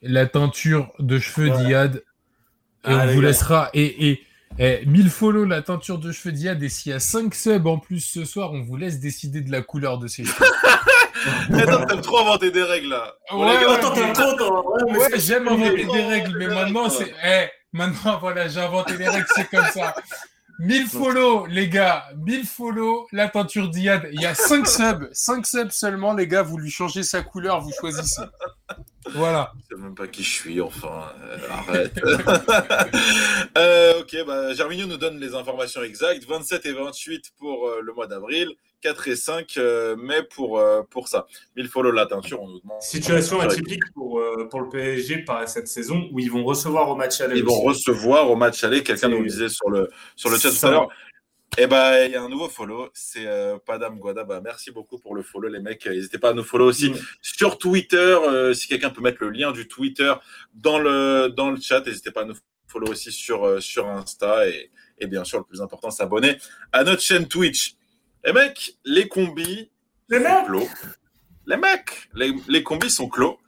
[0.01, 1.63] la teinture de cheveux Voilà.
[1.63, 1.95] d'Iad.
[1.97, 2.01] Et
[2.89, 3.27] Ah, on vous gars.
[3.27, 3.69] laissera.
[3.73, 4.21] Et, et,
[4.57, 6.61] et 1000 follow, la teinture de cheveux d'Iad.
[6.63, 9.51] Et s'il y a 5 subs en plus ce soir, on vous laisse décider de
[9.51, 10.45] la couleur de ses cheveux.
[11.59, 13.13] Attends, t'aimes trop inventer des règles là.
[13.33, 14.71] Ouais, les gars, ouais, Attends, t'as trop, toi.
[14.75, 17.49] Ouais, mais Ouais, c'est- j'aime inventer des règles, mais maintenant, c'est- c'est.
[17.49, 19.95] Eh, maintenant, voilà, j'ai inventé des règles, c'est comme ça.
[20.59, 24.07] 1000 follow, les gars, 1000 follow, la teinture d'Iad.
[24.13, 27.59] Il y a 5 subs, 5 subs seulement, les gars, vous lui changez sa couleur,
[27.59, 28.21] vous choisissez.
[29.13, 29.51] Voilà.
[29.69, 31.99] C'est bon, même pas qui je suis, enfin, euh, arrête.
[33.57, 36.25] euh, ok, bah, Germinio nous donne les informations exactes.
[36.25, 38.49] 27 et 28 pour euh, le mois d'avril,
[38.81, 41.25] 4 et 5 euh, mai pour, euh, pour ça.
[41.55, 42.81] Mille follow la teinture, on nous demande.
[42.81, 46.95] Situation atypique pour, euh, pour le PSG par cette saison où ils vont recevoir au
[46.95, 47.37] match aller.
[47.37, 50.51] Ils vont recevoir au match aller, quelqu'un nous le disait sur le, sur le chat
[50.51, 50.89] tout à l'heure.
[51.57, 54.25] Eh ben, il y a un nouveau follow, c'est euh, Padam Guada.
[54.25, 55.85] Bah, merci beaucoup pour le follow, les mecs.
[55.85, 56.91] N'hésitez pas à nous follow aussi
[57.21, 57.95] sur Twitter.
[57.97, 60.13] euh, si quelqu'un peut mettre le lien du Twitter
[60.53, 62.35] dans le, dans le chat, n'hésitez pas à nous
[62.67, 64.49] follow aussi sur, euh, sur Insta.
[64.49, 66.37] Et, et bien sûr, le plus important, s'abonner
[66.73, 67.75] à notre chaîne Twitch.
[68.25, 69.71] Les mecs, les combis
[70.09, 70.67] Les mecs clos.
[71.47, 73.39] Les mecs, les, les combis sont clos.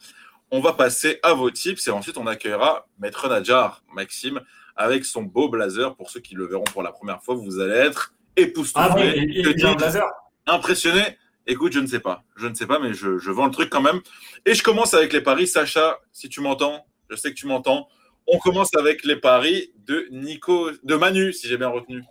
[0.49, 4.39] On va passer à vos tips et ensuite on accueillera Maître Nadjar, Maxime,
[4.77, 5.95] avec son beau blazer.
[5.95, 9.13] Pour ceux qui le verront pour la première fois, vous allez être Ah époustouflés.
[9.17, 10.05] il il- Que il y a un dis-je blazer.
[10.45, 11.17] impressionné.
[11.47, 12.23] Écoute, je ne sais pas.
[12.35, 14.01] Je ne sais pas, mais je, je vends le truc quand même.
[14.45, 15.47] Et je commence avec les paris.
[15.47, 17.87] Sacha, si tu m'entends, je sais que tu m'entends.
[18.27, 22.03] On commence avec les paris de Nico, de Manu, si j'ai bien retenu.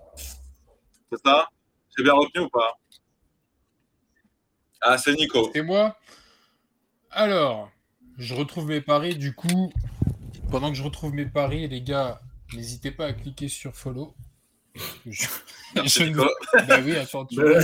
[1.12, 1.48] C'est ça?
[1.96, 2.78] J'ai bien retenu ou pas?
[4.80, 5.50] Ah, c'est Nico.
[5.54, 5.96] C'est moi.
[7.10, 7.70] Alors,
[8.18, 9.16] je retrouve mes paris.
[9.16, 9.72] Du coup,
[10.50, 12.20] pendant que je retrouve mes paris, les gars,
[12.54, 14.14] n'hésitez pas à cliquer sur follow.
[15.06, 15.26] Je,
[15.86, 16.66] je ne-.
[16.66, 17.60] Bah oui, attends, tu Euh,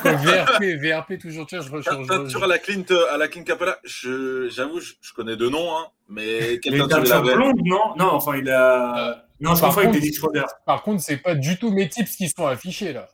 [0.00, 2.06] quoi, VRP, VRP toujours, tu vois, je recharge.
[2.06, 5.76] Teinture à la Clint, à la Clint Capella, je- j'avoue, je, je connais deux noms,
[5.76, 7.94] hein, mais quelle teinture il avait blonde, non?
[7.98, 9.26] Non, enfin, il a.
[9.38, 10.44] Non, je Par confonds avec contre- Dennis Schroeder.
[10.64, 13.08] Par contre, c'est pas du tout mes tips qui sont affichés là.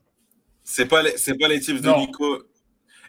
[0.62, 1.98] C'est pas les, c'est pas les tips de Non.
[1.98, 2.44] Nico.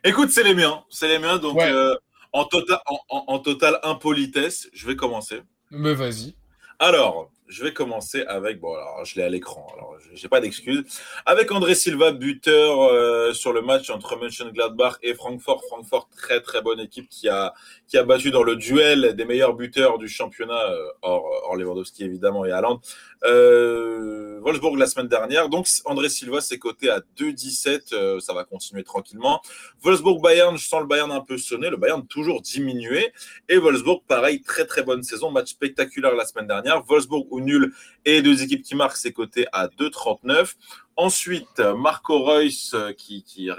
[0.04, 1.38] Écoute, c'est les miens, c'est les miens.
[1.38, 1.72] Donc, Ouais.
[1.72, 1.94] euh,
[2.32, 5.42] en total, en, en, en total impolitesse, je vais commencer.
[5.70, 6.36] Mais vas-y.
[6.80, 10.84] Alors, je vais commencer avec, bon, alors je l'ai à l'écran, alors j'ai pas d'excuses.
[11.26, 15.64] Avec André Silva, buteur euh, sur le match entre Mönchengladbach et Francfort.
[15.66, 17.54] Francfort, très très bonne équipe qui a,
[17.88, 22.04] qui a battu dans le duel des meilleurs buteurs du championnat, euh, hors, hors Lewandowski
[22.04, 22.82] évidemment et Haaland,
[23.26, 25.50] euh, Wolfsburg la semaine dernière.
[25.50, 29.42] Donc André Silva, c'est coté à 2,17, euh, ça va continuer tranquillement.
[29.82, 33.14] Wolfsburg-Bayern, je sens le Bayern un peu sonné, le Bayern toujours diminué.
[33.48, 36.84] Et Wolfsburg, pareil, très très bonne saison, match spectaculaire la semaine dernière.
[36.84, 37.74] Wolfsburg nul
[38.06, 40.56] et deux équipes qui marquent, c'est coté à 2,39.
[40.96, 43.50] Ensuite, Marco Reus euh, qui, qui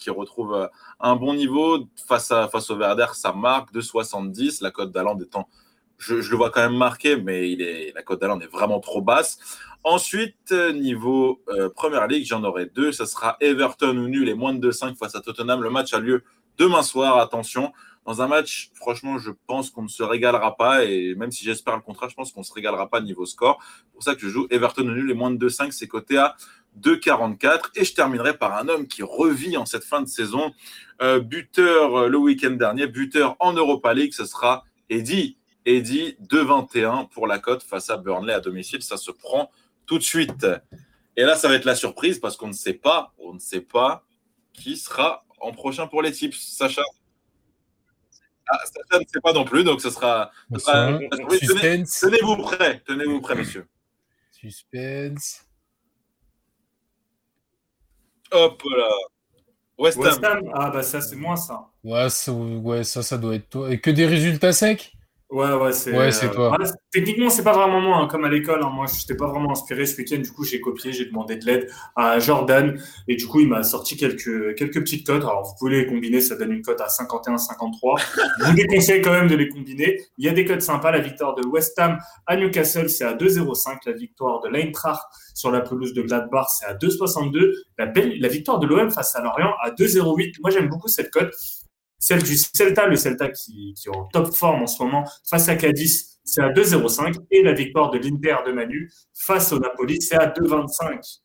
[0.00, 0.66] qui retrouve euh,
[1.00, 4.62] un bon niveau face à face au Werder, ça marque 2,70.
[4.62, 5.48] La cote d'Aland étant,
[5.98, 8.80] je, je le vois quand même marqué, mais il est la cote d'Aland est vraiment
[8.80, 9.38] trop basse.
[9.86, 12.90] Ensuite, euh, niveau euh, Première Ligue, j'en aurai deux.
[12.90, 15.62] Ça sera Everton ou nul et moins de 2,5 face à Tottenham.
[15.62, 16.24] Le match a lieu
[16.56, 17.18] demain soir.
[17.18, 17.70] Attention,
[18.06, 20.84] dans un match, franchement, je pense qu'on ne se régalera pas.
[20.84, 23.62] Et même si j'espère le contraire, je pense qu'on ne se régalera pas niveau score.
[23.92, 25.70] Pour ça que je joue Everton nul et moins de 2,5.
[25.72, 26.36] C'est coté à
[26.80, 27.70] 2,44.
[27.76, 30.52] Et je terminerai par un homme qui revit en cette fin de saison.
[31.00, 35.38] Euh, buteur euh, le week-end dernier, buteur en Europa League, ce sera Eddie.
[35.64, 38.82] Eddie, 2,21 pour la cote face à Burnley à domicile.
[38.82, 39.50] Ça se prend
[39.86, 40.46] tout de suite.
[41.16, 43.62] Et là, ça va être la surprise parce qu'on ne sait pas, on ne sait
[43.62, 44.04] pas
[44.52, 46.38] qui sera en prochain pour les tips.
[46.38, 46.82] Sacha?
[48.48, 50.30] Ah, Sacha ne sait pas non plus, donc ce sera.
[50.52, 50.70] ce
[51.46, 51.84] tenez-.
[51.84, 53.66] Tenez-vous prêts, tenez-vous prêts, messieurs.
[54.30, 55.46] Suspense.
[58.30, 58.88] Hop là.
[59.78, 60.04] West Ham.
[60.04, 61.66] West Ham, ah bah ça, c'est moi ça.
[61.82, 63.70] Ouais, ça, ouais, ça, ça doit être toi.
[63.70, 64.93] Et que des résultats secs?
[65.34, 65.90] Ouais, ouais, c'est.
[65.90, 66.52] Ouais, toi.
[66.56, 68.62] ouais, techniquement, c'est pas vraiment moi, hein, comme à l'école.
[68.62, 68.70] hein.
[68.72, 70.18] Moi, je n'étais pas vraiment inspiré ce week-end.
[70.18, 72.80] Du coup, j'ai copié, j'ai demandé de l'aide à Jordan.
[73.08, 75.22] Et du coup, il m'a sorti quelques, quelques petites cotes.
[75.24, 78.00] Alors, vous pouvez les combiner, ça donne une cote à 51-53.
[78.38, 79.98] Je vous déconseille quand même de les combiner.
[80.18, 80.92] Il y a des cotes sympas.
[80.92, 83.78] La victoire de West Ham à Newcastle, c'est à 2,05.
[83.86, 85.02] La victoire de l'Eintracht
[85.34, 87.52] sur la pelouse de Gladbach, c'est à 2,62.
[87.76, 90.34] La, la victoire de l'OM face à Lorient à 2,08.
[90.42, 91.34] Moi, j'aime beaucoup cette cote.
[91.98, 95.56] Celle du Celta, le Celta qui, est en top forme en ce moment, face à
[95.56, 97.16] Cadiz, c'est à 2,05.
[97.30, 101.20] Et la victoire de l'Inter de Manu face au Napoli, c'est à 2,25.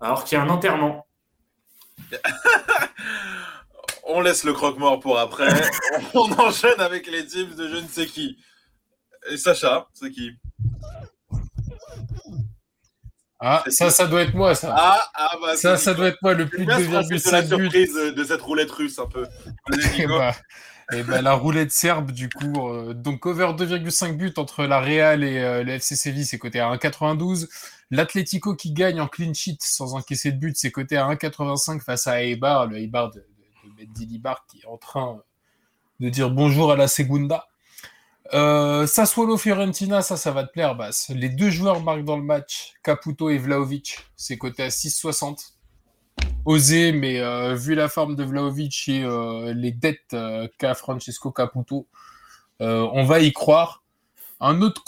[0.00, 1.06] Alors qu'il y a un enterrement.
[4.08, 5.48] On laisse le croque-mort pour après.
[6.14, 8.36] On enchaîne avec les tips de je ne sais qui.
[9.28, 10.30] Et Sacha, c'est qui?
[13.40, 14.74] Ah, ça, ça doit être moi, ça.
[14.76, 17.30] Ah, ah bah ça, ça doit être moi, le plus de Bien se passer de
[17.30, 17.72] la 2,5 buts.
[17.72, 19.28] surprise de cette roulette russe un peu.
[19.98, 20.08] Et Nico.
[20.08, 20.34] bah,
[20.92, 22.68] et bah, la roulette serbe, du coup.
[22.68, 26.60] euh, donc, over 2,5 buts entre la Real et euh, le FC Séville, c'est coté
[26.60, 27.48] à 1,92.
[27.90, 32.06] L'Atlético qui gagne en clean sheet sans encaisser de but, c'est coté à 1,85 face
[32.06, 33.24] à Eibar, le Eibar de,
[33.78, 35.20] de, de Libar qui est en train
[36.00, 37.46] de dire bonjour à la Segunda.
[38.34, 41.10] Euh, Sassuolo Fiorentina, ça, ça va te plaire, Bass.
[41.14, 43.98] Les deux joueurs marquent dans le match, Caputo et Vlaovic.
[44.16, 45.56] C'est coté à 6,60.
[46.44, 51.32] Osé, mais euh, vu la forme de Vlaovic et euh, les dettes euh, qu'a Francesco
[51.32, 51.88] Caputo,
[52.60, 53.82] on va y croire.
[54.38, 54.82] Un autre,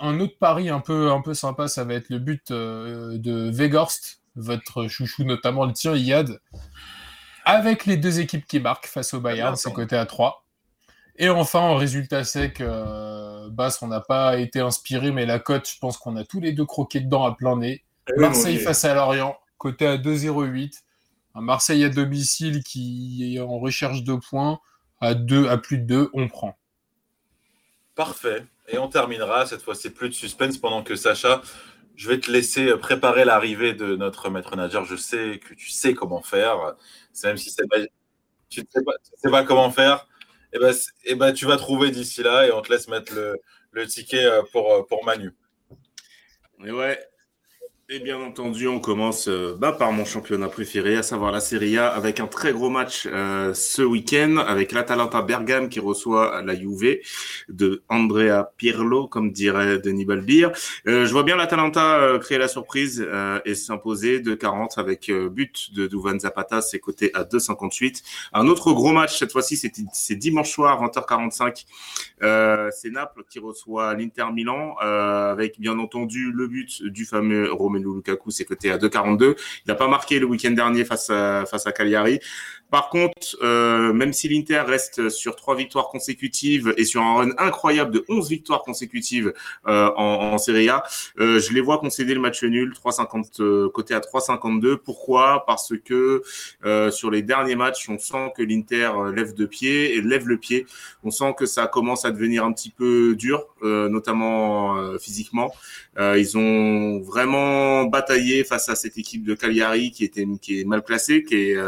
[0.00, 4.20] un autre pari un peu, un peu sympa, ça va être le but de Vegorst,
[4.36, 6.40] votre chouchou, notamment le tien, Yad,
[7.44, 10.41] avec les deux équipes qui marquent face au Bayern, c'est côté à 3.
[11.22, 15.70] Et enfin, en résultat sec, euh, Basse, on n'a pas été inspiré, mais la cote,
[15.70, 17.84] je pense qu'on a tous les deux croqué dedans à plein nez.
[18.08, 20.80] Eh Marseille face à Lorient, côté à 2,08.
[21.36, 24.58] Un Marseille à domicile qui est en recherche de points
[25.00, 26.58] à 2, à plus de 2, on prend.
[27.94, 28.44] Parfait.
[28.66, 31.40] Et on terminera, cette fois c'est plus de suspense pendant que Sacha,
[31.94, 34.84] je vais te laisser préparer l'arrivée de notre maître nageur.
[34.86, 36.74] Je sais que tu sais comment faire.
[37.22, 37.62] Même si tu
[38.60, 40.08] ne sais, pas comment faire,
[40.52, 40.74] eh ben,
[41.04, 43.40] eh ben, tu vas trouver d'ici là et on te laisse mettre le,
[43.72, 45.32] le ticket euh, pour, pour Manu.
[46.64, 46.98] Et ouais,
[47.94, 51.76] et bien entendu, on commence euh, bah, par mon championnat préféré, à savoir la Serie
[51.76, 56.54] A, avec un très gros match euh, ce week-end, avec l'Atalanta Bergame qui reçoit la
[56.54, 57.00] Juve
[57.50, 60.52] de Andrea Pirlo, comme dirait Denis Balbir.
[60.86, 63.06] Euh, je vois bien l'Atalanta créer la surprise
[63.44, 68.02] et s'imposer de 40 avec but de Duvan Zapata, c'est coté à 2,58.
[68.32, 71.64] Un autre gros match, cette fois-ci, c'est dimanche soir, 20h45.
[72.72, 77.52] c'est Naples qui reçoit l'Inter Milan, avec bien entendu le but du fameux
[77.84, 79.34] Romain Lukaku, c'est coté à 2,42.
[79.64, 82.20] Il n'a pas marqué le week-end dernier face face à Cagliari.
[82.72, 87.30] Par contre, euh, même si l'Inter reste sur trois victoires consécutives et sur un run
[87.36, 89.34] incroyable de 11 victoires consécutives
[89.66, 90.82] euh, en, Serie A,
[91.20, 94.76] euh, je les vois concéder le match nul, 3,50 côté à 3,52.
[94.76, 95.44] Pourquoi?
[95.46, 96.22] Parce que
[96.90, 100.64] sur les derniers matchs, on sent que l'Inter lève de pied et lève le pied.
[101.04, 105.52] On sent que ça commence à devenir un petit peu dur, notamment physiquement.
[105.98, 111.22] ils ont vraiment bataillé face à cette équipe de Cagliari qui était est mal classée,
[111.22, 111.58] qui est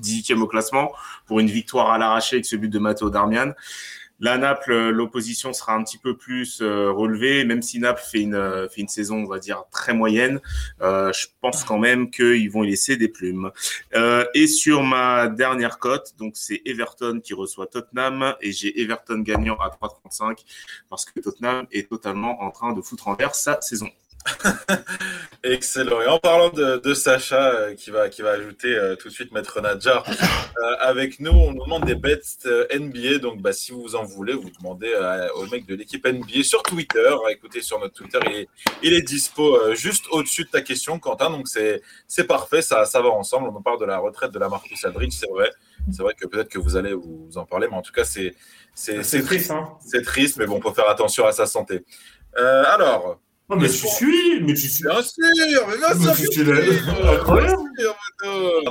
[0.00, 0.92] 18e au classement,
[1.26, 3.52] pour une victoire à l'arraché avec ce but de Matteo Darmian.
[4.18, 8.22] Là, Naples, euh, l'opposition sera un petit peu plus euh, relevée, même si Naples fait
[8.22, 10.40] une, euh, fait une saison, on va dire, très moyenne.
[10.80, 13.50] je pense quand même qu'ils vont y laisser des plumes.
[14.34, 19.56] et sur ma dernière cote, donc c'est Everton qui reçoit Tottenham, et j'ai Everton gagnant
[19.56, 20.44] à 3,35
[20.88, 23.88] parce que Tottenham est totalement en train de foutre en l'air sa saison.
[25.42, 26.00] Excellent.
[26.00, 29.32] Et en parlant de, Sacha, euh, qui, va, qui va ajouter euh, tout de suite
[29.32, 32.20] Maître Nadjar euh, avec nous, on nous demande des bets
[32.74, 33.18] NBA.
[33.18, 34.92] Donc, bah, si vous en voulez, vous demandez
[35.36, 37.14] au mec de l'équipe NBA sur Twitter.
[37.30, 38.48] Écoutez, sur notre Twitter, il est,
[38.82, 41.30] il est dispo juste au-dessus de ta question, Quentin.
[41.30, 42.62] Donc, c'est parfait.
[42.62, 43.48] Ça, ça va ensemble.
[43.48, 45.14] On nous parle de la retraite de la Marcus Aldridge.
[45.14, 45.50] C'est vrai.
[45.92, 48.34] C'est vrai que peut-être que vous allez vous en parler, mais en tout cas, c'est
[48.74, 49.50] c'est triste.
[49.50, 49.68] Hein.
[49.80, 51.84] C'est triste, mais bon, faut faire attention à sa santé.
[52.34, 54.82] alors, non, mais, tu suis, mais tu suis.
[54.82, 56.16] Bien sûr, mais bien sûr.
[56.16, 56.50] Tu suis
[57.08, 57.62] incroyable.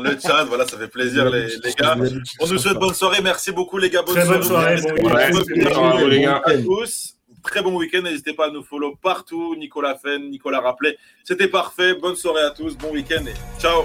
[0.03, 1.95] Le chat, voilà, ça fait plaisir, les, les gars.
[2.41, 3.21] On nous souhaite bonne soirée.
[3.21, 4.01] Merci beaucoup, les gars.
[4.01, 4.81] Bonne Très bonne soirée.
[4.81, 6.41] Bon les gars.
[6.43, 7.13] À tous.
[7.43, 8.01] Très bon week-end.
[8.01, 9.55] N'hésitez pas à nous follow partout.
[9.55, 10.97] Nicolas Fenn, Nicolas Rappelé.
[11.23, 11.93] C'était parfait.
[11.93, 12.75] Bonne soirée à tous.
[12.75, 13.83] Bon week-end et ciao.